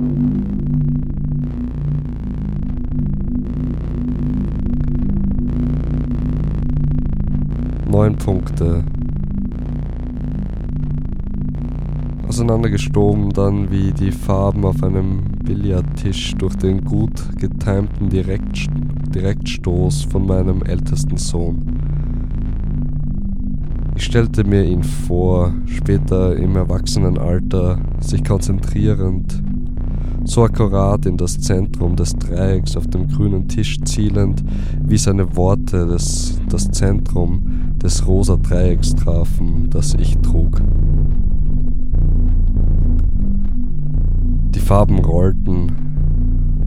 Neun 8.05 8.17
Punkte. 8.17 8.83
Auseinandergestoben 12.27 13.31
dann 13.31 13.71
wie 13.71 13.91
die 13.93 14.11
Farben 14.11 14.63
auf 14.63 14.83
einem 14.83 15.23
Billardtisch 15.43 16.35
durch 16.35 16.55
den 16.55 16.85
gut 16.85 17.35
getimten 17.39 18.09
Direkt 18.09 18.67
Direktstoß 19.09 20.03
von 20.03 20.27
meinem 20.27 20.61
ältesten 20.61 21.17
Sohn. 21.17 21.79
Ich 23.95 24.03
stellte 24.03 24.43
mir 24.43 24.63
ihn 24.65 24.83
vor, 24.83 25.55
später 25.65 26.35
im 26.35 26.55
Erwachsenenalter, 26.57 27.79
sich 28.01 28.23
konzentrierend, 28.23 29.41
so 30.25 30.43
akkurat 30.43 31.07
in 31.07 31.17
das 31.17 31.39
Zentrum 31.39 31.95
des 31.95 32.15
Dreiecks 32.15 32.77
auf 32.77 32.85
dem 32.85 33.07
grünen 33.07 33.47
Tisch 33.47 33.79
zielend, 33.83 34.43
wie 34.83 34.97
seine 34.97 35.35
Worte 35.35 35.87
des, 35.87 36.39
das 36.49 36.69
Zentrum 36.69 37.54
des 37.85 38.07
rosa 38.07 38.35
Dreiecks 38.35 38.95
trafen, 38.95 39.69
das 39.69 39.93
ich 39.93 40.17
trug. 40.17 40.59
Die 44.55 44.59
Farben 44.59 44.97
rollten, 44.97 45.71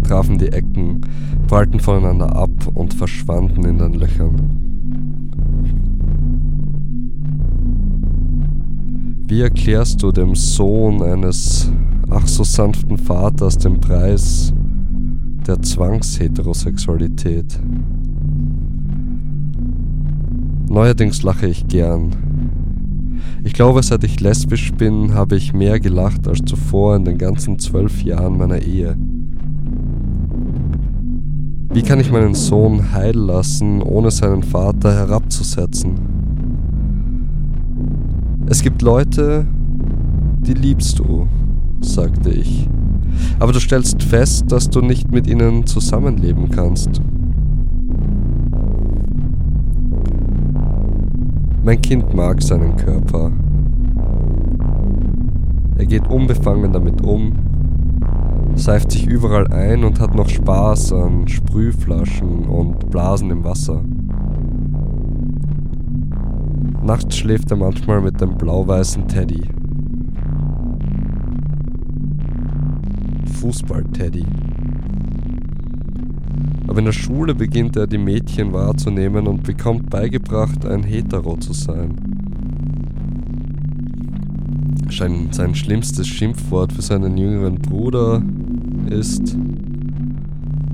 trafen 0.04 0.38
die 0.38 0.46
Ecken, 0.46 1.00
prallten 1.48 1.80
voneinander 1.80 2.36
ab 2.36 2.52
und 2.72 2.94
verschwanden 2.94 3.64
in 3.64 3.78
den 3.78 3.94
Löchern. 3.94 4.36
Wie 9.26 9.40
erklärst 9.40 10.00
du 10.00 10.12
dem 10.12 10.36
Sohn 10.36 11.02
eines 11.02 11.72
ach 12.10 12.28
so 12.28 12.44
sanften 12.44 12.96
Vaters 12.96 13.58
den 13.58 13.80
Preis 13.80 14.54
der 15.48 15.60
Zwangsheterosexualität? 15.60 17.58
Neuerdings 20.70 21.22
lache 21.22 21.46
ich 21.46 21.66
gern. 21.66 22.10
Ich 23.42 23.54
glaube, 23.54 23.82
seit 23.82 24.04
ich 24.04 24.20
lesbisch 24.20 24.72
bin, 24.74 25.14
habe 25.14 25.36
ich 25.36 25.54
mehr 25.54 25.80
gelacht 25.80 26.28
als 26.28 26.40
zuvor 26.44 26.96
in 26.96 27.06
den 27.06 27.16
ganzen 27.16 27.58
zwölf 27.58 28.02
Jahren 28.02 28.36
meiner 28.36 28.60
Ehe. 28.60 28.96
Wie 31.72 31.82
kann 31.82 32.00
ich 32.00 32.12
meinen 32.12 32.34
Sohn 32.34 32.92
heil 32.92 33.16
lassen, 33.16 33.80
ohne 33.80 34.10
seinen 34.10 34.42
Vater 34.42 34.92
herabzusetzen? 34.92 35.94
Es 38.46 38.62
gibt 38.62 38.82
Leute, 38.82 39.46
die 40.40 40.54
liebst 40.54 40.98
du, 40.98 41.28
sagte 41.80 42.30
ich. 42.30 42.68
Aber 43.38 43.52
du 43.52 43.60
stellst 43.60 44.02
fest, 44.02 44.52
dass 44.52 44.68
du 44.68 44.82
nicht 44.82 45.10
mit 45.12 45.26
ihnen 45.26 45.66
zusammenleben 45.66 46.50
kannst. 46.50 47.00
Mein 51.68 51.82
Kind 51.82 52.14
mag 52.14 52.42
seinen 52.42 52.76
Körper. 52.76 53.30
Er 55.76 55.84
geht 55.84 56.08
unbefangen 56.08 56.72
damit 56.72 57.02
um, 57.02 57.34
seift 58.54 58.90
sich 58.90 59.06
überall 59.06 59.52
ein 59.52 59.84
und 59.84 60.00
hat 60.00 60.14
noch 60.14 60.30
Spaß 60.30 60.94
an 60.94 61.28
Sprühflaschen 61.28 62.46
und 62.46 62.88
Blasen 62.88 63.30
im 63.30 63.44
Wasser. 63.44 63.82
Nachts 66.82 67.18
schläft 67.18 67.50
er 67.50 67.58
manchmal 67.58 68.00
mit 68.00 68.18
dem 68.18 68.38
blau-weißen 68.38 69.06
Teddy. 69.06 69.42
Fußball-Teddy. 73.42 74.24
Aber 76.68 76.78
in 76.78 76.84
der 76.84 76.92
Schule 76.92 77.34
beginnt 77.34 77.76
er 77.76 77.86
die 77.86 77.98
Mädchen 77.98 78.52
wahrzunehmen 78.52 79.26
und 79.26 79.42
bekommt 79.42 79.88
beigebracht, 79.88 80.66
ein 80.66 80.82
Hetero 80.82 81.36
zu 81.38 81.54
sein. 81.54 81.94
Sein, 84.90 85.28
sein 85.30 85.54
schlimmstes 85.54 86.06
Schimpfwort 86.06 86.72
für 86.72 86.82
seinen 86.82 87.16
jüngeren 87.16 87.56
Bruder 87.56 88.22
ist 88.90 89.36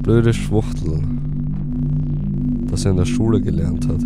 blöde 0.02 0.34
Schwuchtel, 0.34 1.00
das 2.70 2.84
er 2.84 2.90
in 2.90 2.96
der 2.96 3.06
Schule 3.06 3.40
gelernt 3.40 3.88
hat. 3.88 4.02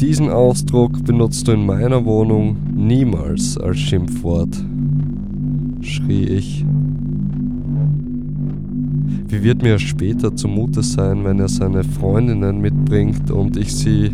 Diesen 0.00 0.30
Ausdruck 0.30 1.04
benutzt 1.04 1.46
du 1.46 1.52
in 1.52 1.64
meiner 1.64 2.04
Wohnung 2.04 2.56
niemals 2.74 3.56
als 3.56 3.78
Schimpfwort, 3.78 4.64
schrie 5.80 6.24
ich. 6.24 6.64
Wie 9.30 9.44
wird 9.44 9.62
mir 9.62 9.78
später 9.78 10.34
zumute 10.34 10.82
sein, 10.82 11.24
wenn 11.24 11.38
er 11.38 11.48
seine 11.48 11.84
Freundinnen 11.84 12.60
mitbringt 12.60 13.30
und 13.30 13.56
ich 13.56 13.72
sie 13.72 14.10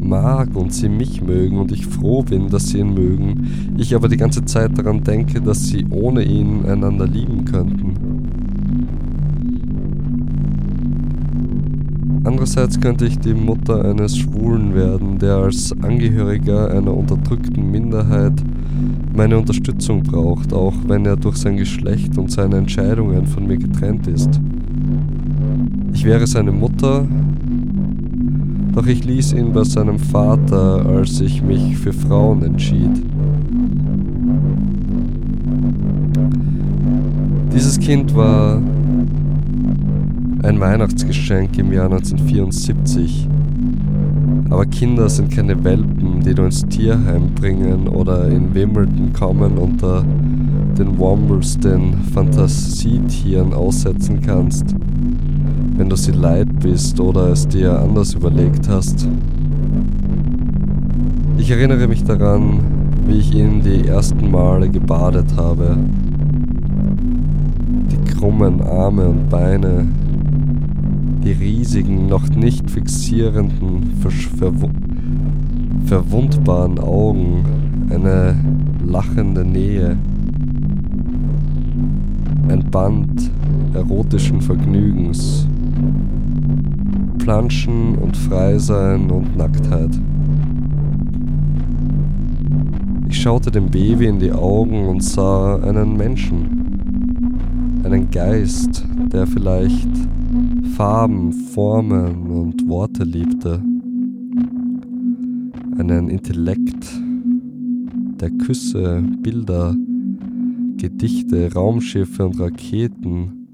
mag 0.00 0.54
und 0.54 0.72
sie 0.72 0.88
mich 0.88 1.20
mögen 1.20 1.58
und 1.58 1.72
ich 1.72 1.84
froh 1.84 2.22
bin, 2.22 2.48
dass 2.50 2.68
sie 2.68 2.78
ihn 2.78 2.94
mögen, 2.94 3.74
ich 3.76 3.96
aber 3.96 4.06
die 4.06 4.16
ganze 4.16 4.44
Zeit 4.44 4.78
daran 4.78 5.02
denke, 5.02 5.40
dass 5.40 5.66
sie 5.66 5.84
ohne 5.90 6.22
ihn 6.22 6.64
einander 6.66 7.08
lieben 7.08 7.44
könnten. 7.44 7.94
Andererseits 12.22 12.80
könnte 12.80 13.06
ich 13.06 13.18
die 13.18 13.34
Mutter 13.34 13.84
eines 13.84 14.16
Schwulen 14.16 14.72
werden, 14.76 15.18
der 15.18 15.34
als 15.34 15.72
Angehöriger 15.82 16.70
einer 16.70 16.96
unterdrückten 16.96 17.72
Minderheit 17.72 18.34
meine 19.14 19.38
Unterstützung 19.38 20.02
braucht, 20.02 20.52
auch 20.52 20.74
wenn 20.86 21.06
er 21.06 21.16
durch 21.16 21.36
sein 21.36 21.56
Geschlecht 21.56 22.18
und 22.18 22.30
seine 22.30 22.56
Entscheidungen 22.56 23.26
von 23.26 23.46
mir 23.46 23.56
getrennt 23.56 24.06
ist. 24.06 24.40
Ich 25.92 26.04
wäre 26.04 26.26
seine 26.26 26.52
Mutter, 26.52 27.06
doch 28.74 28.86
ich 28.86 29.04
ließ 29.04 29.34
ihn 29.34 29.52
bei 29.52 29.64
seinem 29.64 29.98
Vater, 29.98 30.84
als 30.84 31.20
ich 31.20 31.42
mich 31.42 31.76
für 31.76 31.92
Frauen 31.92 32.42
entschied. 32.42 32.90
Dieses 37.54 37.78
Kind 37.78 38.14
war 38.16 38.60
ein 40.42 40.60
Weihnachtsgeschenk 40.60 41.56
im 41.58 41.72
Jahr 41.72 41.86
1974. 41.86 43.28
Aber 44.54 44.66
Kinder 44.66 45.08
sind 45.08 45.32
keine 45.32 45.64
Welpen, 45.64 46.20
die 46.20 46.32
du 46.32 46.44
ins 46.44 46.64
Tierheim 46.66 47.34
bringen 47.34 47.88
oder 47.88 48.28
in 48.28 48.54
Wimbledon 48.54 49.12
kommen 49.12 49.58
unter 49.58 50.04
den 50.78 50.96
Wombles, 50.96 51.58
den 51.58 51.94
Fantasietieren 52.14 53.52
aussetzen 53.52 54.20
kannst, 54.20 54.76
wenn 55.76 55.88
du 55.88 55.96
sie 55.96 56.12
leid 56.12 56.46
bist 56.60 57.00
oder 57.00 57.30
es 57.32 57.48
dir 57.48 57.80
anders 57.80 58.14
überlegt 58.14 58.68
hast. 58.68 59.08
Ich 61.36 61.50
erinnere 61.50 61.88
mich 61.88 62.04
daran, 62.04 62.60
wie 63.08 63.18
ich 63.18 63.34
ihn 63.34 63.60
die 63.60 63.88
ersten 63.88 64.30
Male 64.30 64.68
gebadet 64.68 65.34
habe. 65.36 65.76
Die 67.90 68.12
krummen 68.12 68.62
Arme 68.62 69.08
und 69.08 69.28
Beine, 69.28 69.88
die 71.24 71.32
riesigen, 71.32 72.06
noch 72.06 72.28
nicht 72.28 72.70
fixierenden, 72.70 73.94
verw 74.00 74.68
verwundbaren 75.86 76.78
Augen, 76.78 77.44
eine 77.90 78.36
lachende 78.84 79.44
Nähe, 79.44 79.96
ein 82.48 82.70
Band 82.70 83.30
erotischen 83.74 84.40
Vergnügens, 84.40 85.46
Planschen 87.18 87.96
und 87.96 88.16
Freisein 88.16 89.10
und 89.10 89.36
Nacktheit. 89.36 89.90
Ich 93.08 93.20
schaute 93.20 93.50
dem 93.50 93.70
Baby 93.70 94.06
in 94.06 94.18
die 94.18 94.32
Augen 94.32 94.88
und 94.88 95.02
sah 95.02 95.56
einen 95.56 95.96
Menschen, 95.96 97.80
einen 97.84 98.10
Geist, 98.10 98.86
der 99.12 99.26
vielleicht 99.26 99.88
Farben, 100.74 101.32
Formen 101.32 102.26
und 102.26 102.68
Worte 102.68 103.04
liebte. 103.04 103.62
Einen 105.78 106.08
Intellekt, 106.08 106.92
der 108.20 108.30
Küsse, 108.30 109.00
Bilder, 109.20 109.76
Gedichte, 110.76 111.52
Raumschiffe 111.54 112.26
und 112.26 112.40
Raketen 112.40 113.46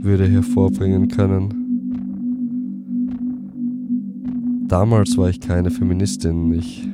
würde 0.00 0.26
hervorbringen 0.26 1.08
können. 1.08 1.52
Damals 4.66 5.18
war 5.18 5.28
ich 5.28 5.40
keine 5.40 5.70
Feministin, 5.70 6.50
ich 6.54 6.88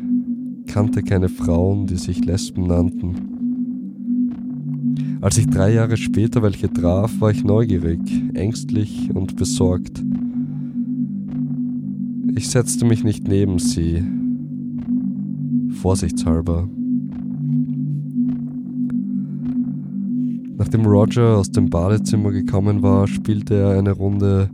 kannte 0.66 1.04
keine 1.04 1.28
Frauen, 1.28 1.86
die 1.86 1.96
sich 1.96 2.24
Lesben 2.24 2.66
nannten. 2.66 3.39
Als 5.20 5.36
ich 5.38 5.48
drei 5.48 5.72
Jahre 5.74 5.96
später 5.96 6.42
welche 6.42 6.72
traf, 6.72 7.20
war 7.20 7.30
ich 7.30 7.44
neugierig, 7.44 8.00
ängstlich 8.34 9.10
und 9.14 9.36
besorgt. 9.36 10.02
Ich 12.34 12.48
setzte 12.48 12.86
mich 12.86 13.04
nicht 13.04 13.28
neben 13.28 13.58
sie, 13.58 14.02
vorsichtshalber. 15.80 16.68
Nachdem 20.56 20.86
Roger 20.86 21.38
aus 21.38 21.50
dem 21.50 21.70
Badezimmer 21.70 22.30
gekommen 22.30 22.82
war, 22.82 23.06
spielte 23.06 23.54
er 23.54 23.78
eine 23.78 23.92
Runde 23.92 24.50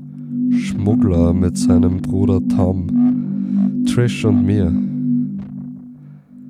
Schmuggler 0.51 1.33
mit 1.33 1.59
seinem 1.59 2.01
Bruder 2.01 2.41
Tom, 2.49 3.85
Trish 3.87 4.25
und 4.25 4.47
mir. 4.47 4.73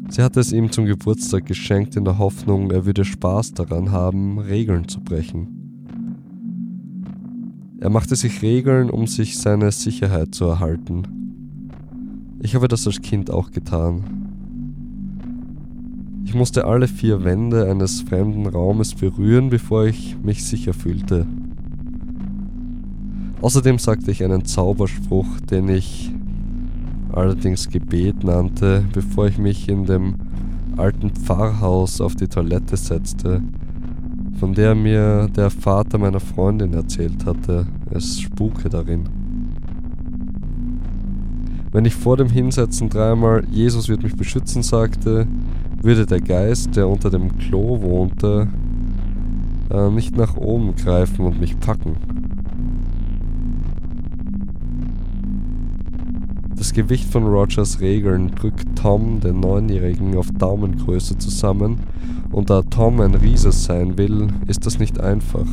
Sie 0.09 0.23
hatte 0.23 0.41
es 0.41 0.53
ihm 0.53 0.71
zum 0.71 0.87
Geburtstag 0.87 1.47
geschenkt 1.47 1.97
in 1.97 2.05
der 2.05 2.19
Hoffnung, 2.19 2.71
er 2.71 2.87
würde 2.87 3.05
Spaß 3.05 3.55
daran 3.55 3.91
haben, 3.91 4.39
Regeln 4.39 4.87
zu 4.89 5.01
brechen. 5.01 5.57
Er 7.81 7.91
machte 7.91 8.17
sich 8.17 8.41
Regeln, 8.41 8.89
um 8.89 9.07
sich 9.07 9.39
seine 9.39 9.71
Sicherheit 9.73 10.35
zu 10.35 10.45
erhalten. 10.45 11.03
Ich 12.41 12.55
habe 12.55 12.69
das 12.69 12.87
als 12.87 13.03
Kind 13.03 13.31
auch 13.31 13.51
getan. 13.51 14.05
Ich 16.25 16.35
musste 16.35 16.65
alle 16.65 16.89
vier 16.89 17.25
Wände 17.25 17.71
eines 17.71 18.01
fremden 18.03 18.47
Raumes 18.47 18.95
berühren, 18.95 19.51
bevor 19.51 19.87
ich 19.87 20.17
mich 20.23 20.45
sicher 20.45 20.75
fühlte. 20.75 21.27
Außerdem 23.41 23.79
sagte 23.79 24.11
ich 24.11 24.25
einen 24.25 24.45
Zauberspruch, 24.45 25.41
den 25.43 25.69
ich 25.69 26.13
allerdings 27.17 27.69
Gebet 27.69 28.23
nannte, 28.23 28.85
bevor 28.93 29.27
ich 29.27 29.39
mich 29.39 29.69
in 29.69 29.87
dem 29.87 30.15
alten 30.77 31.11
Pfarrhaus 31.11 32.01
auf 32.01 32.15
die 32.15 32.29
Toilette 32.29 32.77
setzte, 32.77 33.43
von 34.39 34.53
der 34.53 34.75
mir 34.75 35.29
der 35.35 35.51
Vater 35.51 35.99
meiner 35.99 36.21
Freundin 36.21 36.75
erzählt 36.75 37.25
hatte, 37.25 37.67
es 37.91 38.21
spuke 38.21 38.69
darin. 38.69 39.09
Wenn 41.73 41.87
ich 41.87 41.95
vor 41.95 42.17
dem 42.17 42.29
Hinsetzen 42.29 42.89
dreimal 42.89 43.45
Jesus 43.51 43.89
wird 43.89 44.03
mich 44.03 44.17
beschützen 44.17 44.63
sagte, 44.63 45.27
würde 45.83 46.07
der 46.07 46.21
Geist, 46.21 46.77
der 46.77 46.89
unter 46.89 47.11
dem 47.11 47.39
Klo 47.39 47.81
wohnte, 47.81 48.49
äh, 49.71 49.91
nicht 49.91 50.17
nach 50.17 50.37
oben 50.37 50.75
greifen 50.77 51.25
und 51.25 51.41
mich 51.41 51.59
packen. 51.59 52.16
Das 56.57 56.73
Gewicht 56.73 57.13
von 57.13 57.27
Rogers 57.27 57.81
Regeln 57.81 58.35
drückt 58.35 58.77
Tom, 58.77 59.21
den 59.21 59.41
Neunjährigen, 59.41 60.17
auf 60.17 60.31
Daumengröße 60.31 61.19
zusammen 61.19 61.81
und 62.33 62.49
da 62.49 62.63
Tom 62.63 63.01
ein 63.01 63.15
Riese 63.15 63.53
sein 63.53 63.99
will, 63.99 64.29
ist 64.47 64.65
das 64.65 64.79
nicht 64.79 64.99
einfach. 64.99 65.47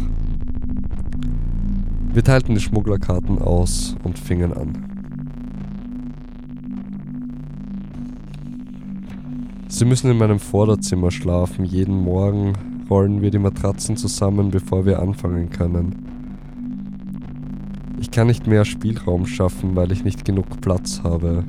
Wir 2.13 2.23
teilten 2.23 2.55
die 2.55 2.61
Schmugglerkarten 2.61 3.39
aus 3.39 3.95
und 4.03 4.17
fingen 4.17 4.53
an. 4.53 4.93
Sie 9.67 9.85
müssen 9.85 10.11
in 10.11 10.17
meinem 10.17 10.39
Vorderzimmer 10.39 11.11
schlafen. 11.11 11.65
Jeden 11.65 12.03
Morgen 12.03 12.53
rollen 12.89 13.21
wir 13.21 13.31
die 13.31 13.39
Matratzen 13.39 13.97
zusammen, 13.97 14.51
bevor 14.51 14.85
wir 14.85 14.99
anfangen 14.99 15.49
können. 15.49 16.12
Ich 18.13 18.17
kann 18.17 18.27
nicht 18.27 18.45
mehr 18.45 18.63
Spielraum 18.63 19.25
schaffen, 19.25 19.75
weil 19.75 19.91
ich 19.91 20.03
nicht 20.03 20.23
genug 20.23 20.61
Platz 20.61 21.01
habe. 21.03 21.43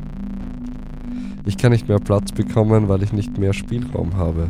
Ich 1.44 1.58
kann 1.58 1.72
nicht 1.72 1.88
mehr 1.90 1.98
Platz 1.98 2.32
bekommen, 2.32 2.88
weil 2.88 3.02
ich 3.02 3.12
nicht 3.12 3.36
mehr 3.36 3.52
Spielraum 3.52 4.16
habe. 4.16 4.48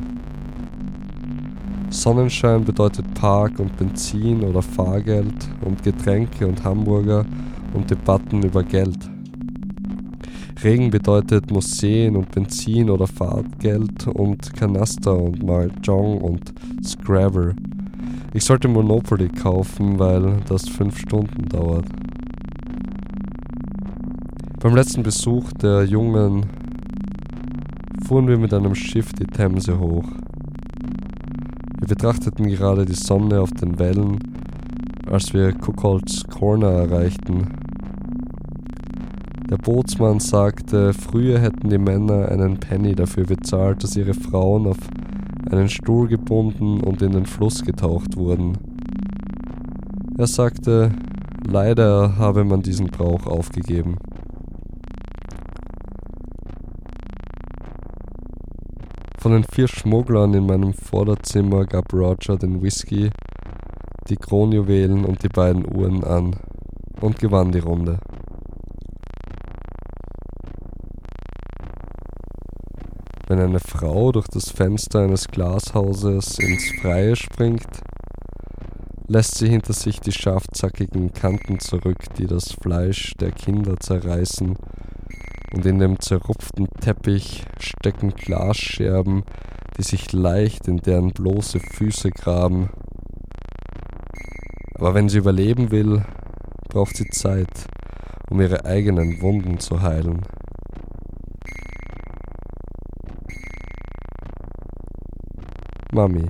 Sonnenschein 1.90 2.64
bedeutet 2.64 3.12
Park 3.14 3.58
und 3.58 3.76
Benzin 3.76 4.44
oder 4.44 4.62
Fahrgeld 4.62 5.34
und 5.62 5.82
Getränke 5.82 6.46
und 6.46 6.62
Hamburger 6.62 7.26
und 7.72 7.90
Debatten 7.90 8.44
über 8.44 8.62
Geld. 8.62 9.10
Regen 10.62 10.90
bedeutet 10.90 11.50
Museen 11.50 12.14
und 12.14 12.30
Benzin 12.30 12.90
oder 12.90 13.08
Fahrgeld 13.08 14.06
und 14.06 14.54
Kanaster 14.54 15.20
und 15.20 15.42
Mahjong 15.42 16.18
und 16.18 16.54
Scrabble. 16.80 17.56
Ich 18.34 18.44
sollte 18.44 18.68
Monopoly 18.68 19.28
kaufen, 19.30 19.98
weil 19.98 20.36
das 20.48 20.68
fünf 20.68 20.96
Stunden 20.98 21.48
dauert. 21.48 21.86
Beim 24.64 24.76
letzten 24.76 25.02
Besuch 25.02 25.52
der 25.60 25.84
Jungen 25.84 26.46
fuhren 28.06 28.26
wir 28.26 28.38
mit 28.38 28.54
einem 28.54 28.74
Schiff 28.74 29.12
die 29.12 29.26
Themse 29.26 29.78
hoch. 29.78 30.06
Wir 31.80 31.88
betrachteten 31.88 32.48
gerade 32.48 32.86
die 32.86 32.94
Sonne 32.94 33.42
auf 33.42 33.50
den 33.50 33.78
Wellen, 33.78 34.18
als 35.06 35.34
wir 35.34 35.54
Cookholz 35.54 36.24
Corner 36.30 36.70
erreichten. 36.70 37.46
Der 39.50 39.58
Bootsmann 39.58 40.18
sagte, 40.18 40.94
früher 40.94 41.40
hätten 41.40 41.68
die 41.68 41.76
Männer 41.76 42.30
einen 42.30 42.58
Penny 42.58 42.94
dafür 42.94 43.24
bezahlt, 43.24 43.84
dass 43.84 43.96
ihre 43.96 44.14
Frauen 44.14 44.66
auf 44.66 44.78
einen 45.50 45.68
Stuhl 45.68 46.08
gebunden 46.08 46.80
und 46.80 47.02
in 47.02 47.12
den 47.12 47.26
Fluss 47.26 47.62
getaucht 47.62 48.16
wurden. 48.16 48.56
Er 50.16 50.26
sagte, 50.26 50.90
leider 51.46 52.16
habe 52.16 52.44
man 52.44 52.62
diesen 52.62 52.86
Brauch 52.86 53.26
aufgegeben. 53.26 53.98
Von 59.24 59.32
den 59.32 59.44
vier 59.44 59.68
Schmugglern 59.68 60.34
in 60.34 60.44
meinem 60.44 60.74
Vorderzimmer 60.74 61.64
gab 61.64 61.94
Roger 61.94 62.36
den 62.36 62.60
Whisky, 62.60 63.08
die 64.10 64.16
Kronjuwelen 64.16 65.06
und 65.06 65.22
die 65.22 65.30
beiden 65.30 65.64
Uhren 65.74 66.04
an 66.04 66.36
und 67.00 67.18
gewann 67.20 67.50
die 67.50 67.60
Runde. 67.60 68.00
Wenn 73.26 73.38
eine 73.38 73.60
Frau 73.60 74.12
durch 74.12 74.28
das 74.28 74.50
Fenster 74.50 74.98
eines 74.98 75.26
Glashauses 75.28 76.38
ins 76.38 76.82
Freie 76.82 77.16
springt, 77.16 77.80
lässt 79.08 79.38
sie 79.38 79.48
hinter 79.48 79.72
sich 79.72 80.00
die 80.00 80.12
scharfzackigen 80.12 81.14
Kanten 81.14 81.60
zurück, 81.60 82.12
die 82.18 82.26
das 82.26 82.52
Fleisch 82.52 83.14
der 83.18 83.32
Kinder 83.32 83.80
zerreißen, 83.80 84.58
und 85.54 85.64
in 85.66 85.78
dem 85.78 86.00
zerrupften 86.00 86.66
Teppich 86.80 87.44
stecken 87.60 88.10
Glasscherben, 88.10 89.22
die 89.78 89.82
sich 89.82 90.12
leicht 90.12 90.66
in 90.66 90.78
deren 90.78 91.12
bloße 91.12 91.60
Füße 91.60 92.10
graben. 92.10 92.70
Aber 94.74 94.94
wenn 94.94 95.08
sie 95.08 95.18
überleben 95.18 95.70
will, 95.70 96.04
braucht 96.68 96.96
sie 96.96 97.08
Zeit, 97.10 97.66
um 98.30 98.40
ihre 98.40 98.64
eigenen 98.64 99.20
Wunden 99.22 99.60
zu 99.60 99.80
heilen. 99.80 100.22
Mami, 105.92 106.28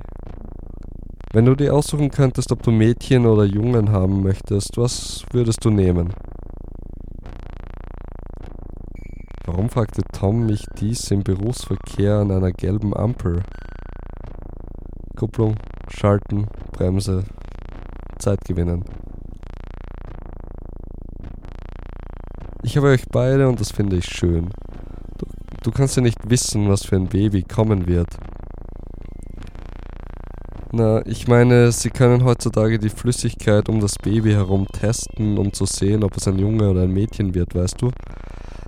wenn 1.33 1.47
du 1.47 1.55
dir 1.55 1.73
aussuchen 1.75 2.11
könntest, 2.11 2.53
ob 2.53 2.63
du 2.63 2.71
Mädchen 2.71 3.25
oder 3.25 3.45
Jungen 3.45 3.91
haben 3.91 4.23
möchtest, 4.23 4.77
was 4.77 5.25
würdest 5.33 5.65
du 5.65 5.71
nehmen? 5.71 6.13
Warum 9.47 9.69
fragte 9.69 10.01
Tom 10.11 10.47
mich 10.47 10.65
dies 10.81 11.11
im 11.11 11.23
Berufsverkehr 11.23 12.15
an 12.15 12.31
einer 12.31 12.51
gelben 12.51 12.97
Ampel? 12.97 13.43
Kupplung, 15.17 15.57
Schalten, 15.89 16.47
Bremse, 16.73 17.25
Zeit 18.19 18.41
gewinnen. 18.47 18.85
Ich 22.63 22.79
habe 22.79 22.89
euch 22.89 23.05
beide 23.13 23.47
und 23.47 23.61
das 23.61 23.71
finde 23.71 23.97
ich 23.97 24.07
schön. 24.07 24.49
Du, 25.19 25.27
du 25.63 25.71
kannst 25.73 25.97
ja 25.97 26.03
nicht 26.03 26.19
wissen, 26.27 26.71
was 26.71 26.87
für 26.87 26.97
ein 26.97 27.09
Baby 27.09 27.43
kommen 27.43 27.87
wird. 27.87 28.09
Na, 30.73 31.05
ich 31.05 31.29
meine, 31.29 31.71
sie 31.71 31.91
können 31.91 32.25
heutzutage 32.25 32.79
die 32.79 32.89
Flüssigkeit 32.89 33.69
um 33.69 33.81
das 33.81 33.97
Baby 34.03 34.33
herum 34.33 34.67
testen, 34.73 35.37
um 35.37 35.53
zu 35.53 35.67
sehen, 35.67 36.03
ob 36.03 36.17
es 36.17 36.27
ein 36.27 36.39
Junge 36.39 36.71
oder 36.71 36.85
ein 36.85 36.93
Mädchen 36.93 37.35
wird, 37.35 37.55
weißt 37.55 37.83
du? 37.83 37.91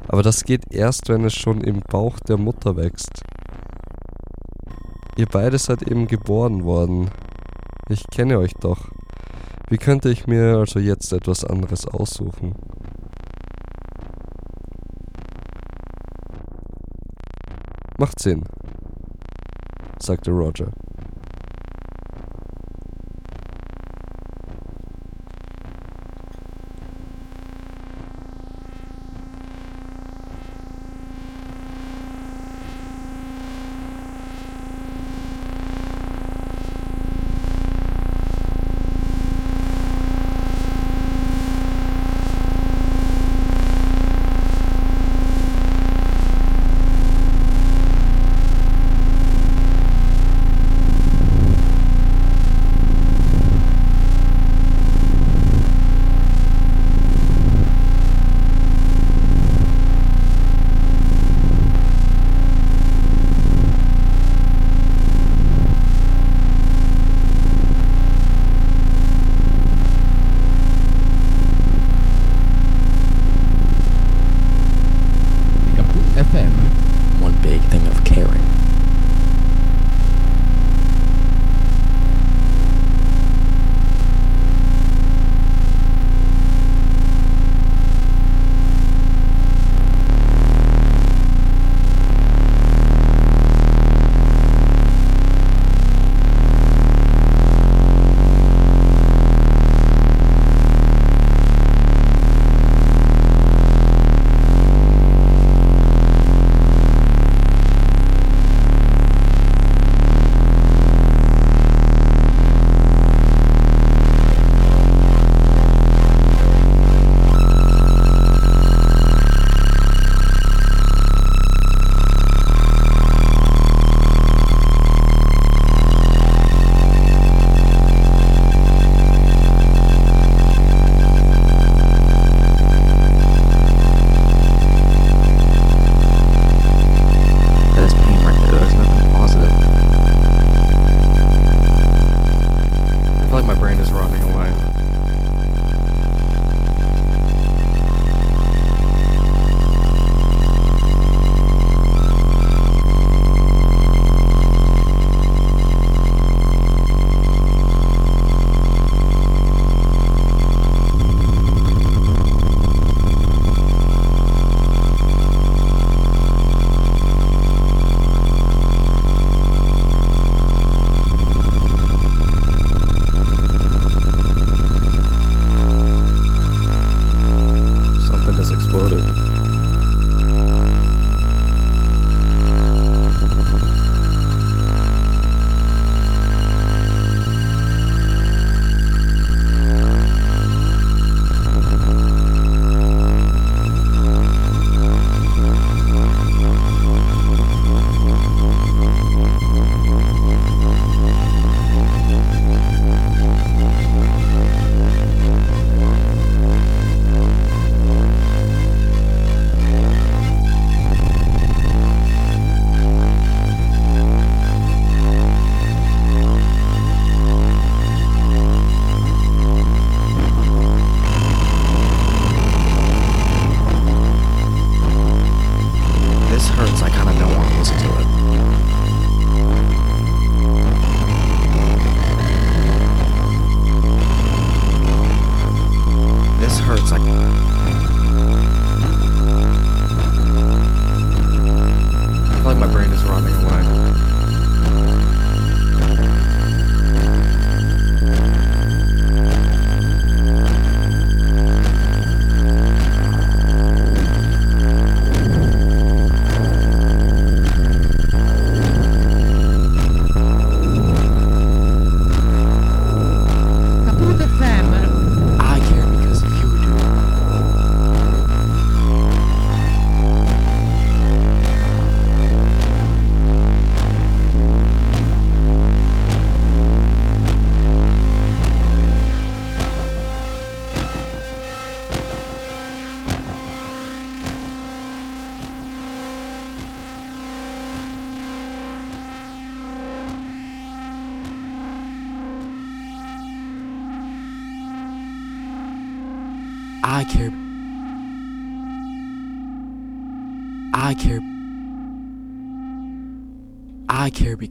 Aber 0.08 0.22
das 0.22 0.44
geht 0.44 0.72
erst, 0.72 1.08
wenn 1.08 1.24
es 1.24 1.34
schon 1.34 1.62
im 1.62 1.80
Bauch 1.80 2.18
der 2.20 2.36
Mutter 2.36 2.76
wächst. 2.76 3.22
Ihr 5.16 5.26
beide 5.26 5.58
seid 5.58 5.82
eben 5.82 6.06
geboren 6.06 6.64
worden. 6.64 7.10
Ich 7.88 8.04
kenne 8.10 8.38
euch 8.38 8.52
doch. 8.60 8.88
Wie 9.68 9.78
könnte 9.78 10.10
ich 10.10 10.26
mir 10.26 10.58
also 10.58 10.78
jetzt 10.78 11.12
etwas 11.12 11.44
anderes 11.44 11.86
aussuchen? 11.86 12.54
Macht 17.98 18.20
Sinn, 18.20 18.44
sagte 19.98 20.30
Roger. 20.30 20.70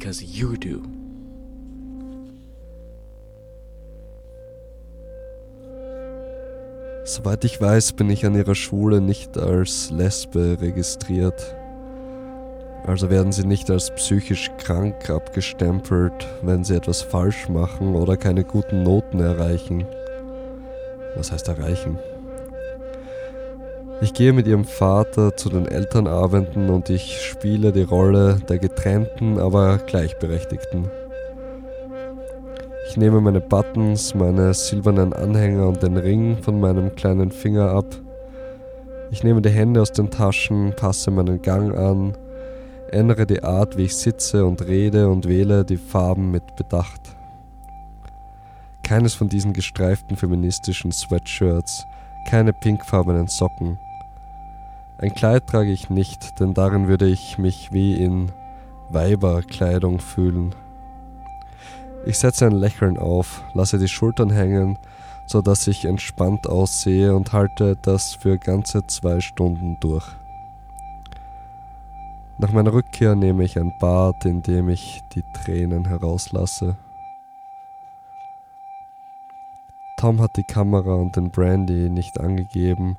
Because 0.06 0.22
you 0.22 0.56
do. 0.56 0.84
Soweit 7.06 7.44
ich 7.44 7.60
weiß, 7.60 7.94
bin 7.94 8.12
ich 8.12 8.24
an 8.26 8.36
ihrer 8.36 8.54
Schule 8.54 9.02
nicht 9.02 9.36
als 9.38 9.90
Lesbe 9.90 10.58
registriert. 10.62 11.56
Also 12.86 13.10
werden 13.10 13.32
sie 13.32 13.48
nicht 13.48 13.72
als 13.72 13.90
psychisch 13.96 14.52
krank 14.60 15.10
abgestempelt, 15.10 16.28
wenn 16.44 16.64
sie 16.64 16.76
etwas 16.76 17.02
falsch 17.02 17.50
machen 17.50 17.96
oder 17.96 18.16
keine 18.16 18.44
guten 18.44 18.84
Noten 18.84 19.20
erreichen. 19.20 19.88
Was 21.16 21.32
heißt 21.32 21.48
erreichen? 21.48 21.98
Ich 24.02 24.14
gehe 24.14 24.34
mit 24.34 24.46
ihrem 24.46 24.66
Vater 24.66 25.38
zu 25.38 25.50
den 25.50 25.68
Elternabenden 25.68 26.70
und 26.70 26.90
ich 26.90 27.22
spiele 27.22 27.72
die 27.72 27.84
Rolle 27.84 28.40
der 28.50 28.60
getrennten, 28.60 29.40
aber 29.40 29.78
gleichberechtigten. 29.78 30.90
Ich 32.90 32.98
nehme 32.98 33.22
meine 33.22 33.40
Buttons, 33.40 34.14
meine 34.14 34.54
silbernen 34.54 35.14
Anhänger 35.14 35.68
und 35.68 35.82
den 35.82 35.98
Ring 35.98 36.38
von 36.42 36.60
meinem 36.60 36.94
kleinen 36.96 37.32
Finger 37.32 37.72
ab. 37.72 37.86
Ich 39.12 39.24
nehme 39.24 39.42
die 39.42 39.50
Hände 39.50 39.82
aus 39.82 39.94
den 39.94 40.12
Taschen, 40.12 40.74
passe 40.76 41.10
meinen 41.10 41.42
Gang 41.42 41.76
an, 41.76 42.18
ändere 42.92 43.26
die 43.26 43.44
Art, 43.44 43.78
wie 43.78 43.84
ich 43.84 43.96
sitze 43.96 44.46
und 44.46 44.68
rede 44.68 45.10
und 45.10 45.28
wähle 45.28 45.64
die 45.64 45.78
Farben 45.78 46.32
mit 46.32 46.56
Bedacht. 46.58 47.02
Keines 48.84 49.14
von 49.14 49.30
diesen 49.30 49.54
gestreiften 49.54 50.18
feministischen 50.18 50.92
Sweatshirts, 50.92 51.86
keine 52.26 52.52
pinkfarbenen 52.52 53.28
Socken. 53.28 53.80
Ein 54.98 55.14
Kleid 55.14 55.48
trage 55.48 55.72
ich 55.72 55.90
nicht, 55.90 56.40
denn 56.40 56.54
darin 56.54 56.88
würde 56.88 57.08
ich 57.08 57.38
mich 57.38 57.72
wie 57.72 57.94
in 57.96 58.32
Weiberkleidung 58.90 60.00
fühlen. 60.00 60.56
Ich 62.06 62.18
setze 62.18 62.46
ein 62.46 62.54
Lächeln 62.54 62.98
auf, 62.98 63.44
lasse 63.54 63.80
die 63.80 63.88
Schultern 63.88 64.30
hängen, 64.30 64.78
so 65.26 65.42
dass 65.42 65.68
ich 65.68 65.86
entspannt 65.86 66.48
aussehe 66.48 67.16
und 67.16 67.34
halte 67.34 67.78
das 67.82 68.14
für 68.14 68.38
ganze 68.38 68.86
zwei 68.88 69.22
Stunden 69.22 69.78
durch. 69.80 70.06
Nach 72.38 72.52
meiner 72.52 72.74
Rückkehr 72.74 73.16
nehme 73.16 73.44
ich 73.44 73.58
ein 73.58 73.74
Bad, 73.80 74.26
in 74.26 74.42
dem 74.42 74.70
ich 74.70 75.02
die 75.14 75.24
Tränen 75.34 75.86
herauslasse. 75.86 76.76
Tom 79.98 80.22
hat 80.22 80.36
die 80.36 80.44
Kamera 80.44 80.96
und 80.96 81.16
den 81.16 81.32
Brandy 81.32 81.90
nicht 81.90 82.20
angegeben 82.20 82.98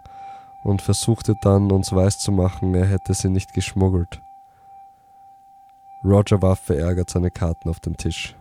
und 0.64 0.82
versuchte 0.82 1.34
dann, 1.34 1.70
uns 1.70 1.94
weiszumachen, 1.94 2.74
er 2.74 2.86
hätte 2.86 3.14
sie 3.14 3.28
nicht 3.28 3.52
geschmuggelt. 3.52 4.20
Roger 6.04 6.40
warf 6.42 6.60
verärgert 6.60 7.10
seine 7.10 7.30
Karten 7.30 7.68
auf 7.68 7.80
den 7.80 7.96
Tisch. 7.96 8.34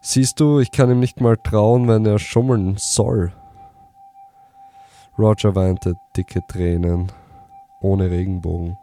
Siehst 0.00 0.40
du, 0.40 0.60
ich 0.60 0.70
kann 0.70 0.90
ihm 0.90 1.00
nicht 1.00 1.20
mal 1.20 1.36
trauen, 1.36 1.86
wenn 1.86 2.06
er 2.06 2.18
schummeln 2.18 2.76
soll. 2.78 3.32
Roger 5.18 5.54
weinte 5.54 5.96
dicke 6.16 6.46
Tränen, 6.46 7.12
ohne 7.80 8.10
Regenbogen. 8.10 8.78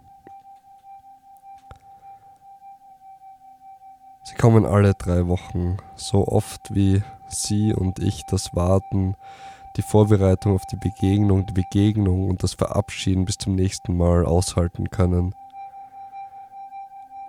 Sie 4.28 4.36
kommen 4.36 4.66
alle 4.66 4.94
drei 4.94 5.28
Wochen, 5.28 5.78
so 5.96 6.28
oft 6.28 6.76
wie 6.76 7.02
sie 7.30 7.74
und 7.74 8.00
ich 8.00 8.26
das 8.30 8.54
Warten, 8.54 9.16
die 9.78 9.82
Vorbereitung 9.82 10.54
auf 10.54 10.64
die 10.70 10.76
Begegnung, 10.76 11.46
die 11.46 11.54
Begegnung 11.54 12.30
und 12.30 12.44
das 12.44 12.54
Verabschieden 12.54 13.24
bis 13.24 13.38
zum 13.38 13.56
nächsten 13.56 13.96
Mal 13.96 14.26
aushalten 14.26 14.90
können. 14.90 15.34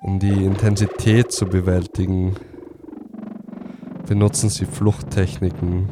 Um 0.03 0.19
die 0.19 0.45
Intensität 0.45 1.31
zu 1.31 1.47
bewältigen, 1.47 2.35
benutzen 4.09 4.51
sie 4.51 4.67
Fluchttechniken 4.67 5.89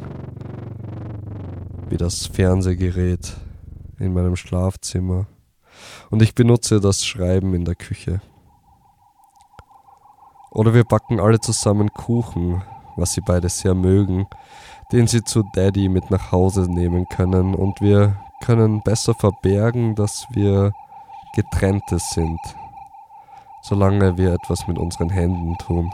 wie 1.87 1.95
das 1.95 2.25
Fernsehgerät 2.25 3.33
in 3.97 4.13
meinem 4.13 4.35
Schlafzimmer 4.35 5.27
und 6.09 6.21
ich 6.21 6.35
benutze 6.35 6.81
das 6.81 7.05
Schreiben 7.05 7.53
in 7.53 7.63
der 7.63 7.75
Küche. 7.75 8.19
Oder 10.57 10.73
wir 10.73 10.85
backen 10.85 11.19
alle 11.19 11.39
zusammen 11.39 11.93
Kuchen, 11.93 12.63
was 12.95 13.13
sie 13.13 13.21
beide 13.21 13.47
sehr 13.47 13.75
mögen, 13.75 14.25
den 14.91 15.05
sie 15.05 15.23
zu 15.23 15.43
Daddy 15.53 15.87
mit 15.87 16.09
nach 16.09 16.31
Hause 16.31 16.63
nehmen 16.63 17.07
können 17.09 17.53
und 17.53 17.79
wir 17.79 18.15
können 18.41 18.81
besser 18.81 19.13
verbergen, 19.13 19.93
dass 19.93 20.25
wir 20.31 20.71
getrennte 21.35 21.99
sind, 21.99 22.39
solange 23.61 24.17
wir 24.17 24.33
etwas 24.33 24.67
mit 24.67 24.79
unseren 24.79 25.11
Händen 25.11 25.59
tun. 25.59 25.93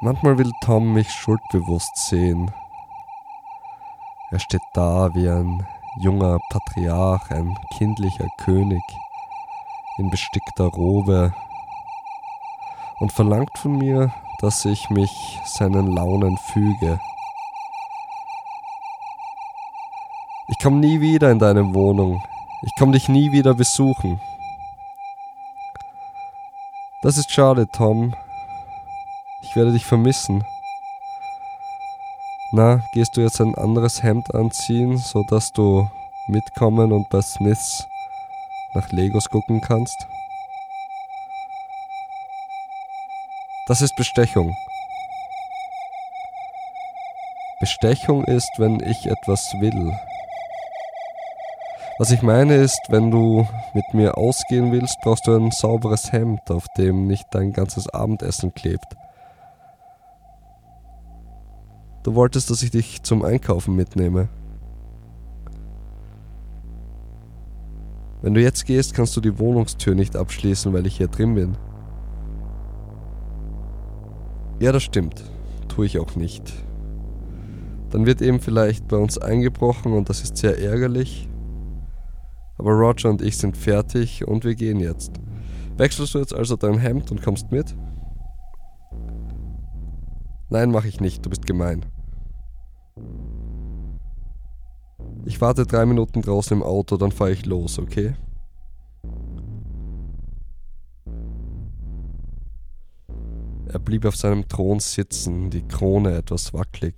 Manchmal 0.00 0.36
will 0.36 0.50
Tom 0.62 0.94
mich 0.94 1.12
schuldbewusst 1.12 1.96
sehen. 2.08 2.50
Er 4.32 4.40
steht 4.40 4.62
da 4.74 5.14
wie 5.14 5.28
ein 5.28 5.64
junger 6.00 6.40
Patriarch, 6.50 7.30
ein 7.30 7.56
kindlicher 7.78 8.26
König 8.38 8.82
in 9.98 10.10
bestickter 10.10 10.64
Robe 10.64 11.34
und 13.00 13.12
verlangt 13.12 13.56
von 13.58 13.78
mir, 13.78 14.12
dass 14.40 14.64
ich 14.64 14.90
mich 14.90 15.10
seinen 15.44 15.92
Launen 15.92 16.36
füge. 16.36 17.00
Ich 20.48 20.58
komme 20.58 20.78
nie 20.78 21.00
wieder 21.00 21.30
in 21.30 21.38
deine 21.38 21.74
Wohnung. 21.74 22.22
Ich 22.62 22.72
komme 22.78 22.92
dich 22.92 23.08
nie 23.08 23.32
wieder 23.32 23.54
besuchen. 23.54 24.20
Das 27.02 27.18
ist 27.18 27.30
schade, 27.30 27.68
Tom. 27.68 28.14
Ich 29.42 29.56
werde 29.56 29.72
dich 29.72 29.84
vermissen. 29.84 30.44
Na, 32.52 32.82
gehst 32.92 33.16
du 33.16 33.20
jetzt 33.20 33.40
ein 33.40 33.54
anderes 33.56 34.02
Hemd 34.02 34.34
anziehen, 34.34 34.98
sodass 34.98 35.52
du 35.52 35.88
mitkommen 36.28 36.92
und 36.92 37.08
bei 37.10 37.22
Smiths 37.22 37.88
nach 38.76 38.92
Legos 38.92 39.28
gucken 39.30 39.60
kannst? 39.60 40.06
Das 43.66 43.80
ist 43.80 43.96
Bestechung. 43.96 44.54
Bestechung 47.58 48.24
ist, 48.24 48.50
wenn 48.58 48.80
ich 48.80 49.06
etwas 49.06 49.52
will. 49.60 49.92
Was 51.98 52.10
ich 52.10 52.20
meine 52.20 52.56
ist, 52.56 52.78
wenn 52.90 53.10
du 53.10 53.48
mit 53.72 53.94
mir 53.94 54.18
ausgehen 54.18 54.70
willst, 54.70 54.98
brauchst 55.02 55.26
du 55.26 55.34
ein 55.34 55.50
sauberes 55.50 56.12
Hemd, 56.12 56.50
auf 56.50 56.66
dem 56.76 57.06
nicht 57.06 57.26
dein 57.30 57.54
ganzes 57.54 57.88
Abendessen 57.88 58.52
klebt. 58.52 58.94
Du 62.02 62.14
wolltest, 62.14 62.50
dass 62.50 62.62
ich 62.62 62.70
dich 62.70 63.02
zum 63.02 63.24
Einkaufen 63.24 63.74
mitnehme. 63.74 64.28
Wenn 68.26 68.34
du 68.34 68.42
jetzt 68.42 68.66
gehst, 68.66 68.92
kannst 68.92 69.16
du 69.16 69.20
die 69.20 69.38
Wohnungstür 69.38 69.94
nicht 69.94 70.16
abschließen, 70.16 70.72
weil 70.72 70.84
ich 70.88 70.96
hier 70.96 71.06
drin 71.06 71.36
bin. 71.36 71.56
Ja, 74.58 74.72
das 74.72 74.82
stimmt. 74.82 75.22
Tue 75.68 75.86
ich 75.86 76.00
auch 76.00 76.16
nicht. 76.16 76.52
Dann 77.90 78.04
wird 78.04 78.20
eben 78.20 78.40
vielleicht 78.40 78.88
bei 78.88 78.96
uns 78.96 79.16
eingebrochen 79.16 79.92
und 79.92 80.08
das 80.08 80.24
ist 80.24 80.38
sehr 80.38 80.60
ärgerlich. 80.60 81.28
Aber 82.58 82.72
Roger 82.72 83.10
und 83.10 83.22
ich 83.22 83.38
sind 83.38 83.56
fertig 83.56 84.26
und 84.26 84.44
wir 84.44 84.56
gehen 84.56 84.80
jetzt. 84.80 85.12
Wechselst 85.76 86.14
du 86.14 86.18
jetzt 86.18 86.34
also 86.34 86.56
dein 86.56 86.78
Hemd 86.78 87.12
und 87.12 87.22
kommst 87.22 87.52
mit? 87.52 87.76
Nein, 90.50 90.72
mach 90.72 90.84
ich 90.84 90.98
nicht, 90.98 91.24
du 91.24 91.30
bist 91.30 91.46
gemein. 91.46 91.86
Ich 95.36 95.42
warte 95.42 95.66
drei 95.66 95.84
Minuten 95.84 96.22
draußen 96.22 96.56
im 96.56 96.62
Auto, 96.62 96.96
dann 96.96 97.12
fahre 97.12 97.30
ich 97.30 97.44
los, 97.44 97.78
okay? 97.78 98.14
Er 103.66 103.78
blieb 103.78 104.06
auf 104.06 104.16
seinem 104.16 104.48
Thron 104.48 104.80
sitzen, 104.80 105.50
die 105.50 105.60
Krone 105.60 106.14
etwas 106.14 106.54
wackelig. 106.54 106.94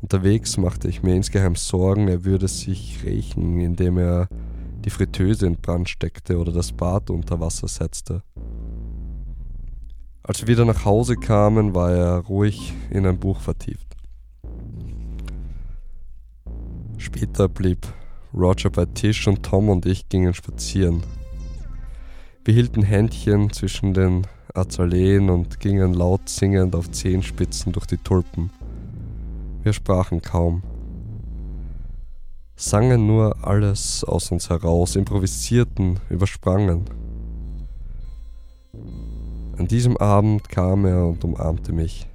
Unterwegs 0.00 0.56
machte 0.56 0.86
ich 0.86 1.02
mir 1.02 1.16
insgeheim 1.16 1.56
Sorgen, 1.56 2.06
er 2.06 2.24
würde 2.24 2.46
sich 2.46 3.02
rächen, 3.02 3.58
indem 3.58 3.98
er 3.98 4.28
die 4.84 4.90
Fritteuse 4.90 5.48
in 5.48 5.56
Brand 5.56 5.88
steckte 5.88 6.38
oder 6.38 6.52
das 6.52 6.70
Bad 6.70 7.10
unter 7.10 7.40
Wasser 7.40 7.66
setzte. 7.66 8.22
Als 10.22 10.42
wir 10.42 10.46
wieder 10.46 10.64
nach 10.64 10.84
Hause 10.84 11.16
kamen, 11.16 11.74
war 11.74 11.90
er 11.90 12.18
ruhig 12.18 12.72
in 12.90 13.04
ein 13.04 13.18
Buch 13.18 13.40
vertieft. 13.40 13.85
Später 16.98 17.48
blieb 17.48 17.86
Roger 18.34 18.70
bei 18.70 18.84
Tisch 18.86 19.26
und 19.28 19.42
Tom 19.42 19.68
und 19.68 19.86
ich 19.86 20.08
gingen 20.08 20.34
spazieren. 20.34 21.02
Wir 22.44 22.54
hielten 22.54 22.82
Händchen 22.82 23.52
zwischen 23.52 23.94
den 23.94 24.26
Azaleen 24.54 25.30
und 25.30 25.60
gingen 25.60 25.94
laut 25.94 26.28
singend 26.28 26.74
auf 26.74 26.90
Zehenspitzen 26.90 27.72
durch 27.72 27.86
die 27.86 27.98
Tulpen. 27.98 28.50
Wir 29.62 29.72
sprachen 29.72 30.22
kaum, 30.22 30.62
sangen 32.54 33.06
nur 33.06 33.44
alles 33.46 34.04
aus 34.04 34.30
uns 34.30 34.48
heraus, 34.48 34.96
improvisierten, 34.96 36.00
übersprangen. 36.08 36.84
An 39.58 39.66
diesem 39.66 39.96
Abend 39.96 40.48
kam 40.48 40.84
er 40.84 41.06
und 41.06 41.24
umarmte 41.24 41.72
mich. 41.72 42.06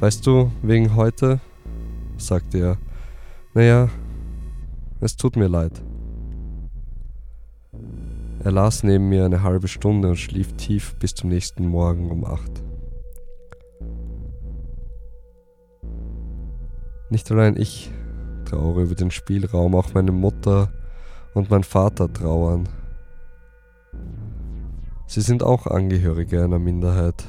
Weißt 0.00 0.24
du, 0.26 0.50
wegen 0.62 0.94
heute? 0.94 1.40
Sagte 2.18 2.58
er. 2.58 2.78
Naja, 3.54 3.88
es 5.00 5.16
tut 5.16 5.36
mir 5.36 5.48
leid. 5.48 5.72
Er 8.44 8.52
las 8.52 8.82
neben 8.82 9.08
mir 9.08 9.24
eine 9.24 9.42
halbe 9.42 9.68
Stunde 9.68 10.08
und 10.08 10.16
schlief 10.16 10.52
tief 10.54 10.94
bis 10.96 11.14
zum 11.14 11.30
nächsten 11.30 11.66
Morgen 11.66 12.10
um 12.10 12.24
acht. 12.24 12.62
Nicht 17.10 17.30
allein 17.30 17.56
ich 17.56 17.90
trauere 18.44 18.82
über 18.82 18.94
den 18.94 19.10
Spielraum, 19.10 19.74
auch 19.74 19.94
meine 19.94 20.12
Mutter 20.12 20.72
und 21.34 21.50
mein 21.50 21.64
Vater 21.64 22.12
trauern. 22.12 22.68
Sie 25.06 25.22
sind 25.22 25.42
auch 25.42 25.66
Angehörige 25.66 26.44
einer 26.44 26.58
Minderheit. 26.58 27.24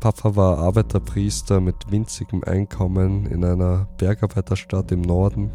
Papa 0.00 0.36
war 0.36 0.58
Arbeiterpriester 0.58 1.60
mit 1.60 1.90
winzigem 1.90 2.44
Einkommen 2.44 3.26
in 3.26 3.44
einer 3.44 3.88
Bergarbeiterstadt 3.98 4.92
im 4.92 5.00
Norden. 5.02 5.50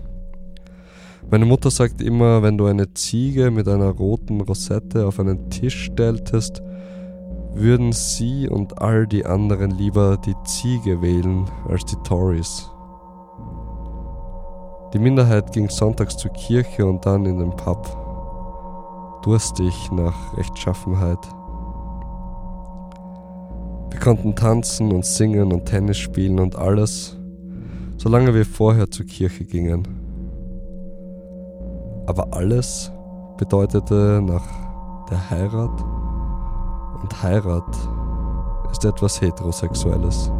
Meine 1.31 1.45
Mutter 1.45 1.71
sagt 1.71 2.01
immer, 2.01 2.43
wenn 2.43 2.57
du 2.57 2.65
eine 2.65 2.93
Ziege 2.93 3.51
mit 3.51 3.69
einer 3.69 3.89
roten 3.89 4.41
Rosette 4.41 5.07
auf 5.07 5.21
einen 5.21 5.49
Tisch 5.49 5.85
stelltest, 5.85 6.61
würden 7.53 7.93
sie 7.93 8.49
und 8.49 8.81
all 8.81 9.07
die 9.07 9.25
anderen 9.25 9.71
lieber 9.71 10.17
die 10.17 10.35
Ziege 10.43 11.01
wählen 11.01 11.49
als 11.69 11.85
die 11.85 11.95
Tories. 12.03 12.69
Die 14.93 14.99
Minderheit 14.99 15.53
ging 15.53 15.69
sonntags 15.69 16.17
zur 16.17 16.31
Kirche 16.31 16.85
und 16.85 17.05
dann 17.05 17.25
in 17.25 17.39
den 17.39 17.55
Pub, 17.55 17.87
durstig 19.23 19.89
nach 19.93 20.37
Rechtschaffenheit. 20.37 21.19
Wir 23.93 23.99
konnten 23.99 24.35
tanzen 24.35 24.91
und 24.91 25.05
singen 25.05 25.53
und 25.53 25.65
Tennis 25.65 25.97
spielen 25.97 26.39
und 26.39 26.57
alles, 26.57 27.15
solange 27.97 28.33
wir 28.33 28.43
vorher 28.43 28.89
zur 28.89 29.05
Kirche 29.05 29.45
gingen. 29.45 29.87
Aber 32.07 32.33
alles 32.33 32.91
bedeutete 33.37 34.21
nach 34.25 34.45
der 35.09 35.29
Heirat 35.29 35.81
und 37.01 37.23
Heirat 37.23 37.77
ist 38.71 38.83
etwas 38.83 39.21
Heterosexuelles. 39.21 40.31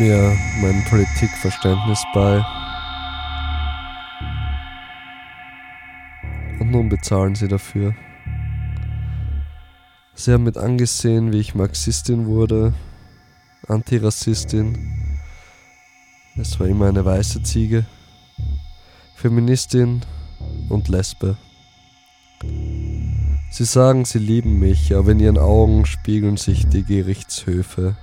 Mir 0.00 0.34
mein 0.62 0.82
Politikverständnis 0.88 2.02
bei. 2.14 2.42
Und 6.58 6.70
nun 6.70 6.88
bezahlen 6.88 7.34
sie 7.34 7.48
dafür. 7.48 7.94
Sie 10.14 10.32
haben 10.32 10.44
mit 10.44 10.56
angesehen, 10.56 11.32
wie 11.32 11.40
ich 11.40 11.54
Marxistin 11.54 12.24
wurde, 12.24 12.72
Antirassistin. 13.68 14.78
Es 16.36 16.58
war 16.58 16.66
immer 16.66 16.88
eine 16.88 17.04
weiße 17.04 17.42
Ziege, 17.42 17.84
Feministin 19.16 20.00
und 20.70 20.88
Lesbe. 20.88 21.36
Sie 23.50 23.64
sagen, 23.64 24.06
sie 24.06 24.18
lieben 24.18 24.58
mich, 24.58 24.94
aber 24.94 25.12
in 25.12 25.20
ihren 25.20 25.38
Augen 25.38 25.84
spiegeln 25.84 26.38
sich 26.38 26.66
die 26.68 26.84
Gerichtshöfe. 26.84 27.96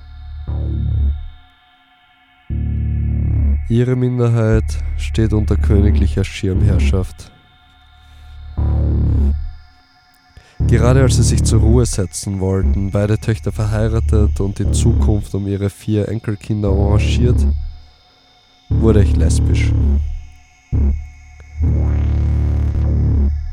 Ihre 3.69 3.97
Minderheit 3.97 4.63
steht 4.95 5.33
unter 5.33 5.57
königlicher 5.57 6.23
Schirmherrschaft. 6.23 7.33
Gerade 10.67 11.01
als 11.01 11.17
sie 11.17 11.23
sich 11.23 11.43
zur 11.43 11.59
Ruhe 11.59 11.85
setzen 11.85 12.39
wollten, 12.39 12.91
beide 12.91 13.19
Töchter 13.19 13.51
verheiratet 13.51 14.39
und 14.39 14.57
die 14.59 14.71
Zukunft 14.71 15.35
um 15.35 15.47
ihre 15.47 15.69
vier 15.69 16.07
Enkelkinder 16.07 16.69
arrangiert, 16.69 17.45
wurde 18.69 19.03
ich 19.03 19.17
lesbisch. 19.17 19.73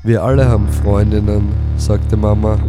Wir 0.05 0.23
alle 0.23 0.49
haben 0.49 0.69
Freundinnen, 0.69 1.53
sagte 1.77 2.17
Mama. 2.17 2.61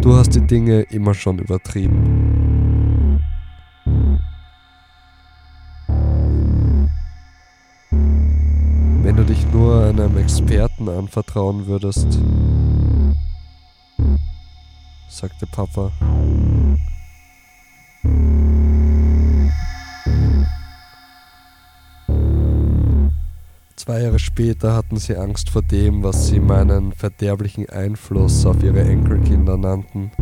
Du 0.00 0.14
hast 0.14 0.34
die 0.34 0.44
Dinge 0.44 0.82
immer 0.82 1.14
schon 1.14 1.38
übertrieben. 1.38 2.35
Dich 9.26 9.46
nur 9.52 9.84
einem 9.84 10.16
Experten 10.18 10.88
anvertrauen 10.88 11.66
würdest, 11.66 12.06
sagte 15.08 15.46
Papa. 15.46 15.90
Zwei 23.74 24.02
Jahre 24.02 24.18
später 24.18 24.74
hatten 24.74 24.96
sie 24.96 25.16
Angst 25.16 25.50
vor 25.50 25.62
dem, 25.62 26.02
was 26.02 26.28
sie 26.28 26.40
meinen 26.40 26.92
verderblichen 26.92 27.68
Einfluss 27.68 28.46
auf 28.46 28.62
ihre 28.62 28.82
Enkelkinder 28.82 29.56
nannten. 29.56 30.12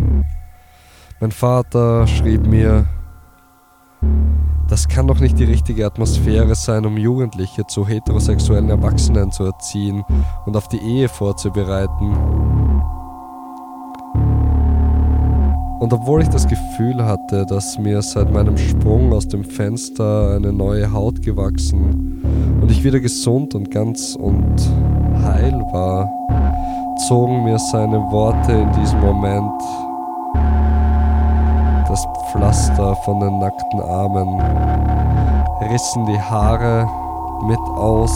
Mein 1.20 1.32
Vater 1.32 2.06
schrieb 2.06 2.46
mir, 2.46 2.86
das 4.68 4.88
kann 4.88 5.06
doch 5.06 5.20
nicht 5.20 5.38
die 5.38 5.44
richtige 5.44 5.86
Atmosphäre 5.86 6.54
sein, 6.54 6.86
um 6.86 6.96
Jugendliche 6.96 7.66
zu 7.66 7.86
heterosexuellen 7.86 8.70
Erwachsenen 8.70 9.30
zu 9.30 9.44
erziehen 9.44 10.04
und 10.46 10.56
auf 10.56 10.68
die 10.68 10.78
Ehe 10.78 11.08
vorzubereiten. 11.08 12.16
Und 15.80 15.92
obwohl 15.92 16.22
ich 16.22 16.28
das 16.28 16.46
Gefühl 16.46 17.04
hatte, 17.04 17.44
dass 17.44 17.78
mir 17.78 18.00
seit 18.00 18.32
meinem 18.32 18.56
Sprung 18.56 19.12
aus 19.12 19.28
dem 19.28 19.44
Fenster 19.44 20.34
eine 20.36 20.52
neue 20.52 20.90
Haut 20.90 21.20
gewachsen 21.20 22.22
und 22.62 22.70
ich 22.70 22.82
wieder 22.84 23.00
gesund 23.00 23.54
und 23.54 23.70
ganz 23.70 24.16
und 24.18 24.56
heil 25.22 25.52
war, 25.72 26.08
zogen 27.06 27.44
mir 27.44 27.58
seine 27.58 27.98
Worte 28.10 28.52
in 28.52 28.72
diesem 28.80 29.00
Moment 29.00 29.60
das 31.94 32.08
Pflaster 32.32 32.96
von 33.04 33.20
den 33.20 33.38
nackten 33.38 33.80
Armen, 33.80 34.40
rissen 35.70 36.04
die 36.06 36.20
Haare 36.20 36.88
mit 37.46 37.60
aus 37.76 38.10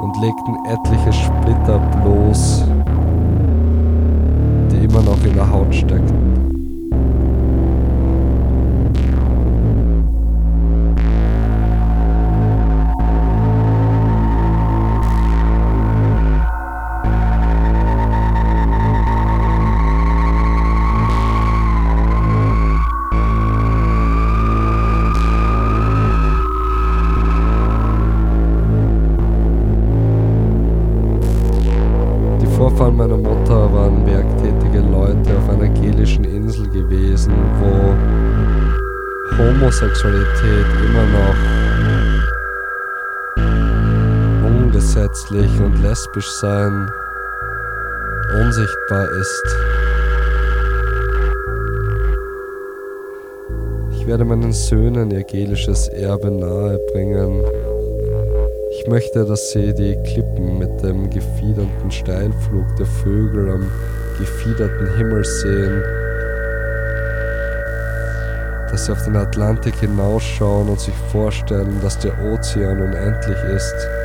und 0.00 0.16
legten 0.16 0.56
etliche 0.64 1.12
Splitter 1.12 1.78
bloß, 1.78 2.64
die 4.70 4.82
immer 4.82 5.02
noch 5.02 5.22
in 5.26 5.34
der 5.34 5.50
Haut 5.50 5.74
steckten. 5.74 6.31
Lesbisch 46.12 46.30
sein 46.40 46.90
unsichtbar 48.34 49.08
ist. 49.10 49.56
Ich 53.92 54.06
werde 54.06 54.24
meinen 54.24 54.52
Söhnen 54.52 55.10
ihr 55.10 55.24
gelisches 55.24 55.88
Erbe 55.88 56.30
nahebringen. 56.30 57.42
Ich 58.72 58.86
möchte, 58.88 59.24
dass 59.24 59.50
sie 59.52 59.74
die 59.74 59.96
Klippen 60.02 60.58
mit 60.58 60.82
dem 60.82 61.08
gefiederten 61.08 61.90
Steilflug 61.90 62.76
der 62.76 62.86
Vögel 62.86 63.50
am 63.50 63.70
gefiederten 64.18 64.96
Himmel 64.96 65.24
sehen, 65.24 65.82
dass 68.70 68.86
sie 68.86 68.92
auf 68.92 69.04
den 69.04 69.16
Atlantik 69.16 69.76
hinausschauen 69.76 70.68
und 70.68 70.80
sich 70.80 70.94
vorstellen, 71.10 71.80
dass 71.82 71.98
der 71.98 72.12
Ozean 72.24 72.80
unendlich 72.80 73.38
ist, 73.54 74.01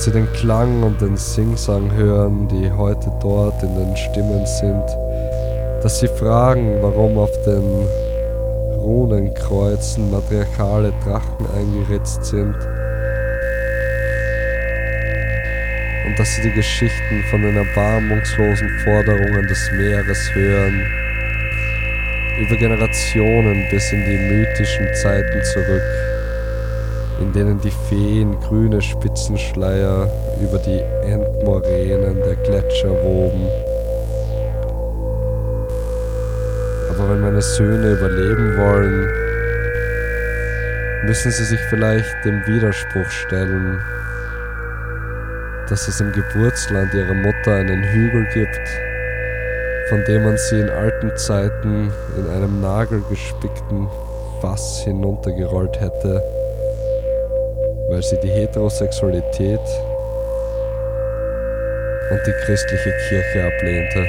dass 0.00 0.06
sie 0.06 0.12
den 0.12 0.32
Klang 0.32 0.82
und 0.82 0.98
den 1.02 1.14
Singsang 1.18 1.92
hören, 1.92 2.48
die 2.48 2.70
heute 2.70 3.12
dort 3.20 3.62
in 3.62 3.74
den 3.74 3.94
Stimmen 3.94 4.46
sind, 4.46 4.86
dass 5.82 6.00
sie 6.00 6.08
fragen, 6.08 6.78
warum 6.80 7.18
auf 7.18 7.30
den 7.44 7.86
Runenkreuzen 8.78 10.10
matriarchale 10.10 10.94
Drachen 11.04 11.46
eingeritzt 11.54 12.24
sind. 12.24 12.54
Und 16.06 16.18
dass 16.18 16.34
sie 16.34 16.42
die 16.44 16.52
Geschichten 16.52 17.22
von 17.28 17.42
den 17.42 17.58
erbarmungslosen 17.58 18.70
Forderungen 18.82 19.46
des 19.48 19.70
Meeres 19.72 20.34
hören, 20.34 20.80
über 22.40 22.56
Generationen 22.56 23.68
bis 23.70 23.92
in 23.92 24.02
die 24.06 24.16
mythischen 24.16 24.94
Zeiten 24.94 25.44
zurück, 25.44 25.82
in 27.20 27.32
denen 27.32 27.60
die 27.60 27.70
Feen 27.70 28.38
grüne 28.40 28.80
Spitzenschleier 28.80 30.10
über 30.42 30.58
die 30.58 30.80
Endmoränen 31.06 32.16
der 32.16 32.36
Gletscher 32.36 32.90
woben. 32.90 33.46
Aber 36.90 37.10
wenn 37.10 37.20
meine 37.20 37.42
Söhne 37.42 37.92
überleben 37.92 38.56
wollen, 38.56 39.06
müssen 41.04 41.30
sie 41.30 41.44
sich 41.44 41.60
vielleicht 41.68 42.24
dem 42.24 42.46
Widerspruch 42.46 43.08
stellen, 43.10 43.80
dass 45.68 45.88
es 45.88 46.00
im 46.00 46.12
Geburtsland 46.12 46.92
ihrer 46.94 47.14
Mutter 47.14 47.54
einen 47.54 47.82
Hügel 47.84 48.26
gibt, 48.34 48.68
von 49.88 50.04
dem 50.04 50.24
man 50.24 50.36
sie 50.36 50.60
in 50.60 50.70
alten 50.70 51.16
Zeiten 51.16 51.92
in 52.16 52.28
einem 52.28 52.60
nagelgespickten 52.60 53.88
Fass 54.40 54.80
hinuntergerollt 54.84 55.80
hätte, 55.80 56.22
weil 57.90 58.02
sie 58.04 58.16
die 58.20 58.30
Heterosexualität 58.30 59.58
und 62.10 62.20
die 62.24 62.32
christliche 62.44 62.94
Kirche 63.08 63.44
ablehnte. 63.44 64.06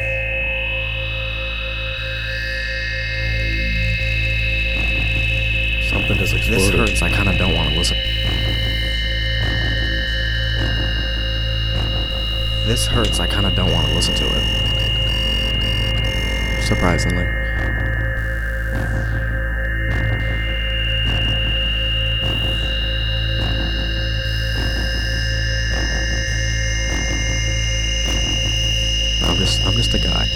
Something 5.90 6.18
just 6.20 6.34
This 6.48 6.72
hurts. 6.72 7.02
I 7.02 7.10
kind 7.10 7.28
of 7.28 7.36
don't 7.38 7.56
want 7.56 7.70
to 7.70 7.76
listen. 7.80 7.98
This 12.68 12.88
hurts. 12.88 13.20
I 13.20 13.26
kind 13.26 13.48
of 13.48 13.56
don't 13.56 13.74
want 13.74 13.88
to 13.88 13.96
listen 13.96 14.14
to 14.14 14.26
it. 14.26 14.44
Surprisingly. 16.62 17.41
just 29.42 29.66
I'm 29.66 29.76
just 29.76 29.92
a 29.96 29.98
guy. 29.98 30.28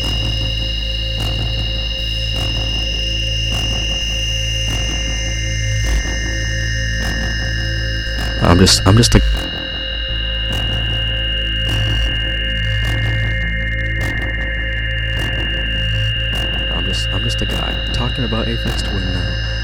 I'm 8.42 8.58
just 8.58 8.82
I'm 8.88 8.98
just 8.98 9.14
a 9.14 9.22
I'm 16.74 16.86
just 16.86 17.08
I'm 17.10 17.24
just 17.24 17.42
a 17.44 17.46
guy 17.46 17.88
talking 17.94 18.24
about 18.24 18.48
Apex 18.48 18.82
Twin 18.82 19.14
now. 19.14 19.55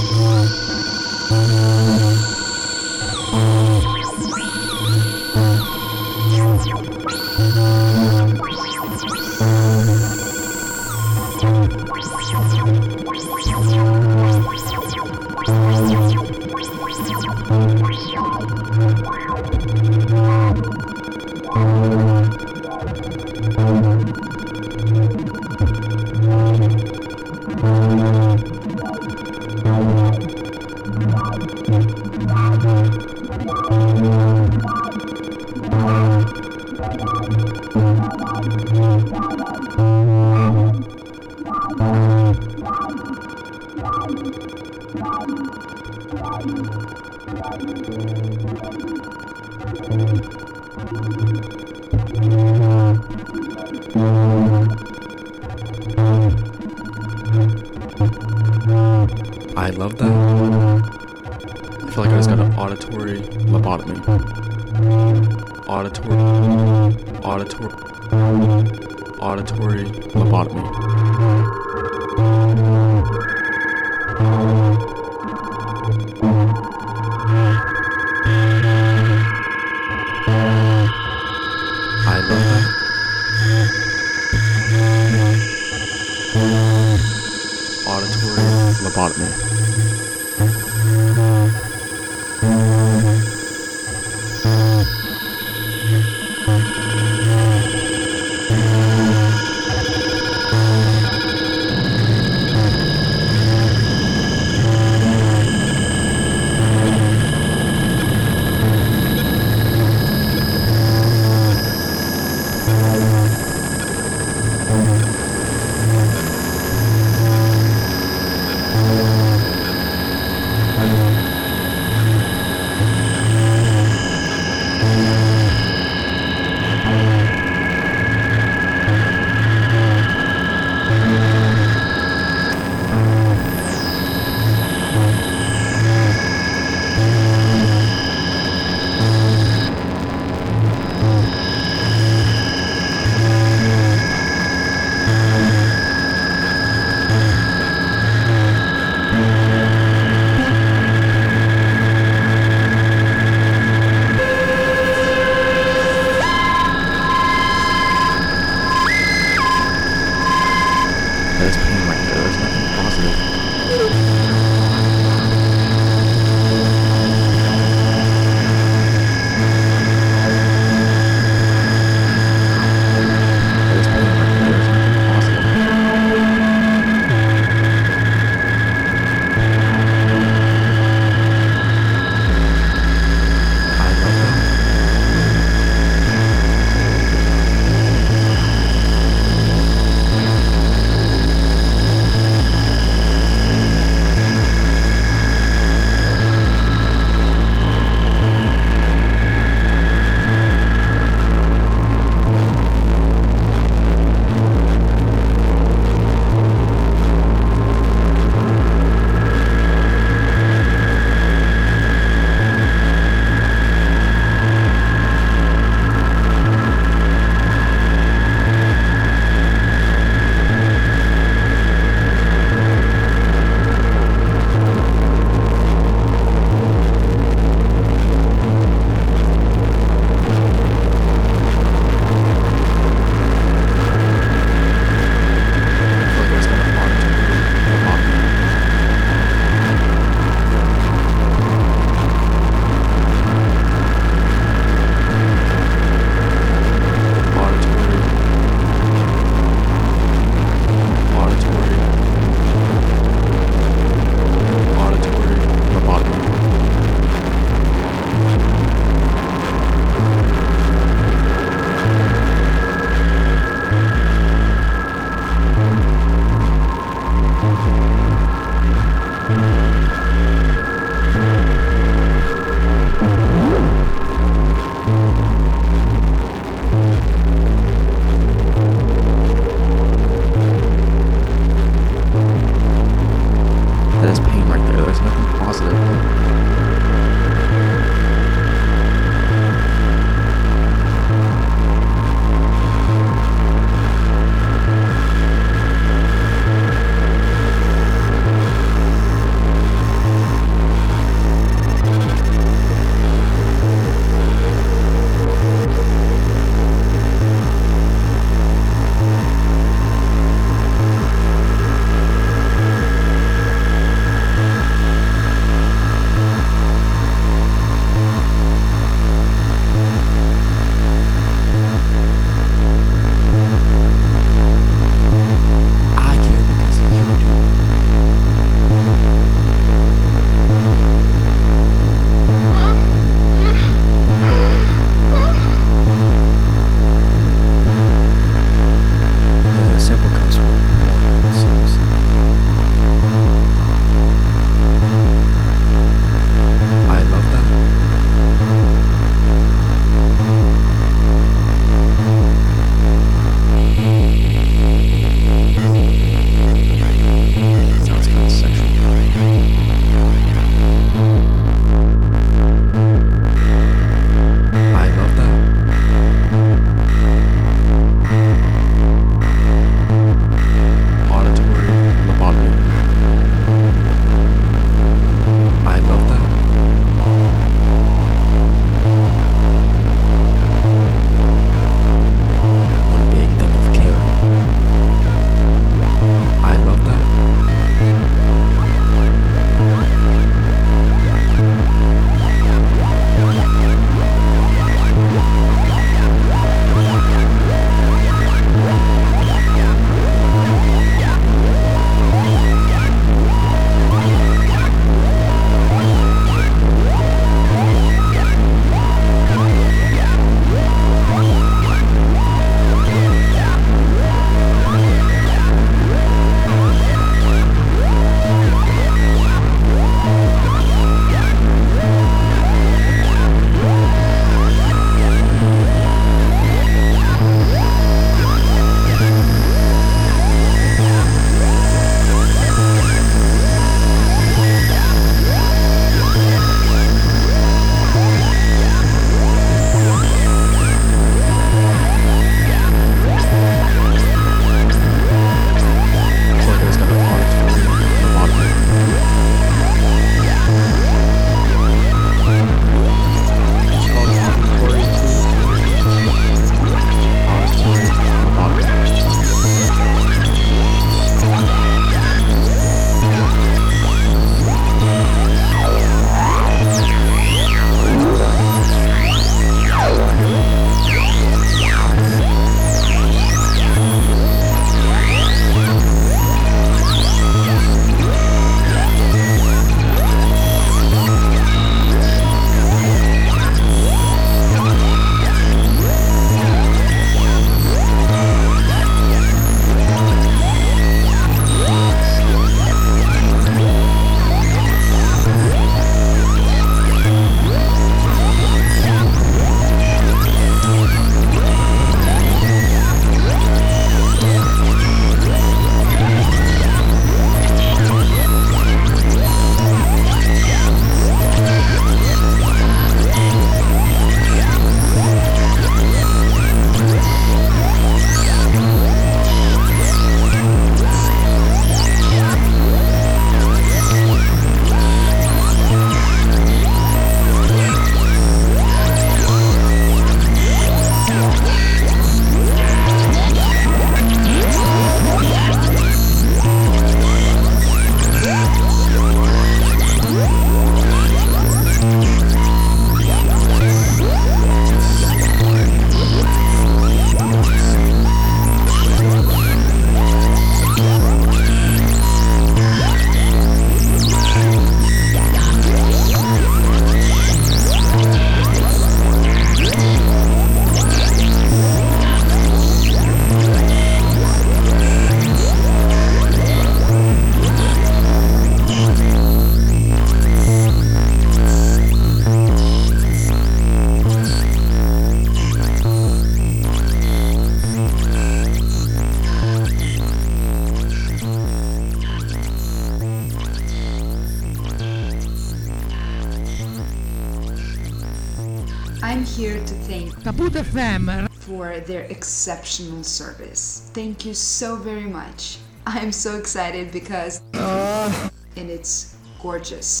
You 594.24 594.34
so 594.34 594.76
very 594.76 595.06
much. 595.06 595.58
I'm 595.84 596.12
so 596.12 596.36
excited 596.36 596.92
because. 596.92 597.42
Uh. 597.54 598.28
And 598.54 598.70
it's 598.70 599.16
gorgeous. 599.40 600.00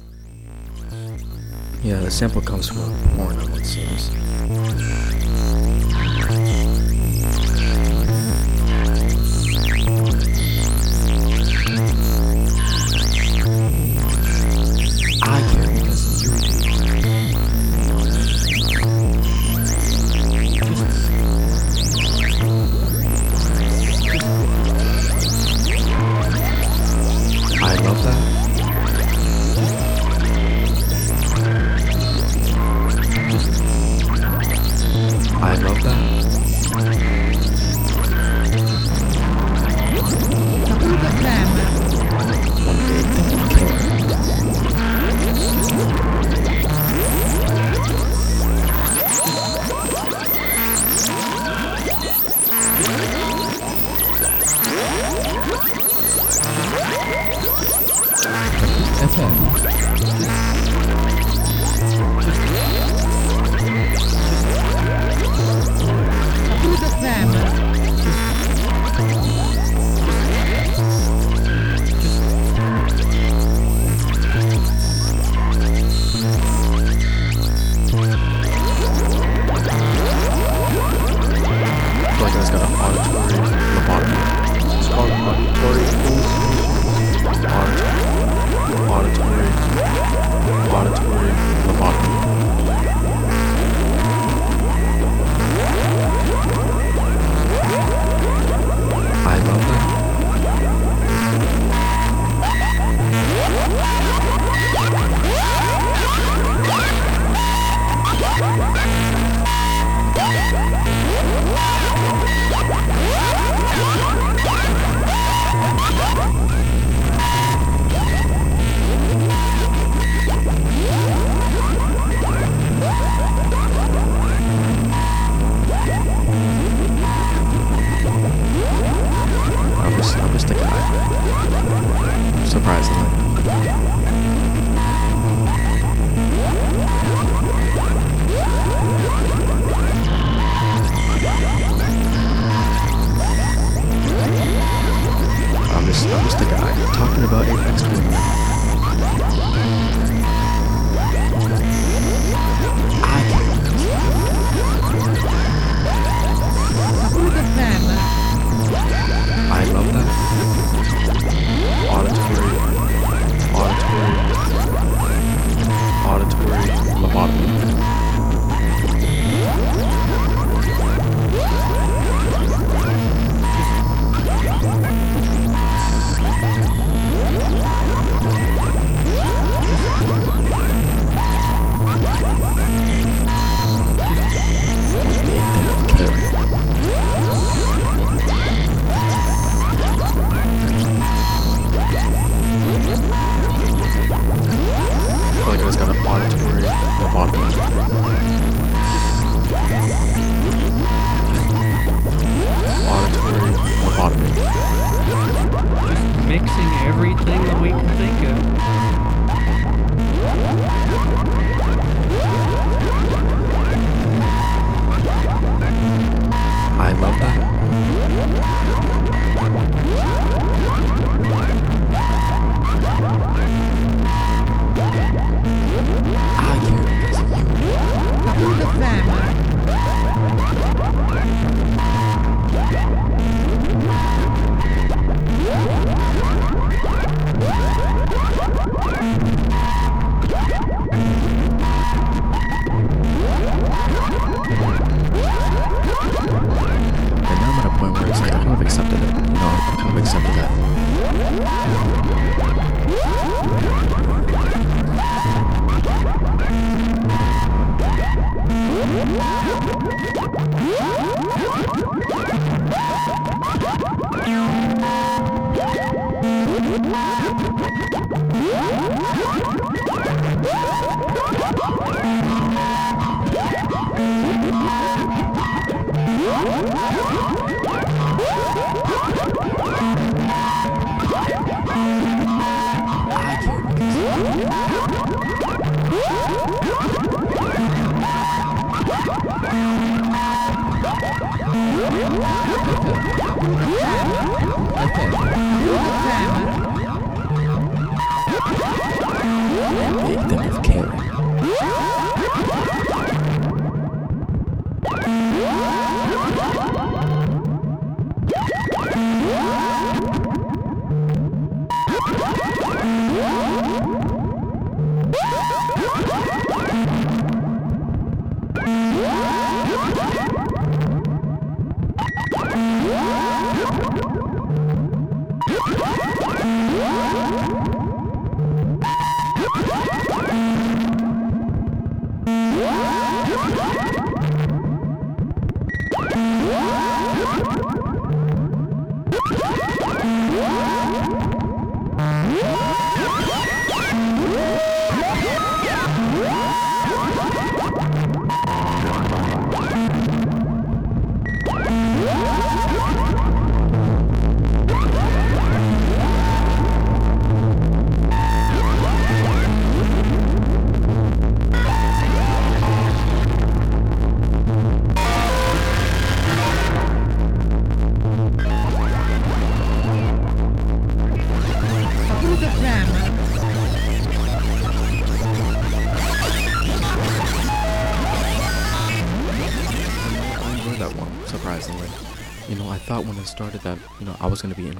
Yeah, 1.82 1.98
the 1.98 2.10
sample 2.10 2.40
comes 2.40 2.68
from 2.68 2.94
Pornhub, 3.16 3.58
it 3.58 3.64
seems. 3.64 4.10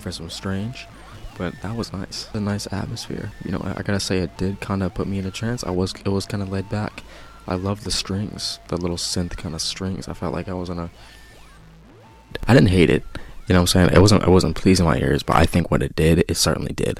Was 0.04 0.16
for 0.16 0.22
some 0.22 0.30
strange, 0.30 0.86
but 1.38 1.54
that 1.62 1.76
was 1.76 1.92
nice. 1.92 2.28
A 2.34 2.40
nice 2.40 2.66
atmosphere. 2.72 3.32
You 3.44 3.52
know, 3.52 3.60
I, 3.64 3.78
I 3.78 3.82
gotta 3.82 4.00
say 4.00 4.18
it 4.18 4.36
did 4.36 4.60
kind 4.60 4.82
of 4.82 4.94
put 4.94 5.06
me 5.06 5.18
in 5.18 5.26
a 5.26 5.30
trance. 5.30 5.64
I 5.64 5.70
was, 5.70 5.94
it 6.04 6.08
was 6.08 6.26
kind 6.26 6.42
of 6.42 6.50
laid 6.50 6.68
back. 6.68 7.02
I 7.46 7.54
love 7.54 7.84
the 7.84 7.90
strings, 7.90 8.58
the 8.68 8.76
little 8.76 8.96
synth 8.96 9.36
kind 9.36 9.54
of 9.54 9.60
strings. 9.60 10.08
I 10.08 10.12
felt 10.12 10.32
like 10.32 10.48
I 10.48 10.54
was 10.54 10.68
in 10.68 10.78
a. 10.78 10.90
I 12.46 12.54
didn't 12.54 12.70
hate 12.70 12.90
it. 12.90 13.04
You 13.48 13.54
know 13.54 13.56
what 13.56 13.60
I'm 13.60 13.66
saying? 13.66 13.90
It 13.92 14.00
wasn't, 14.00 14.22
it 14.22 14.28
wasn't 14.28 14.56
pleasing 14.56 14.86
my 14.86 14.96
ears, 14.96 15.22
but 15.22 15.36
I 15.36 15.46
think 15.46 15.70
what 15.70 15.82
it 15.82 15.96
did, 15.96 16.24
it 16.28 16.36
certainly 16.36 16.72
did. 16.72 16.98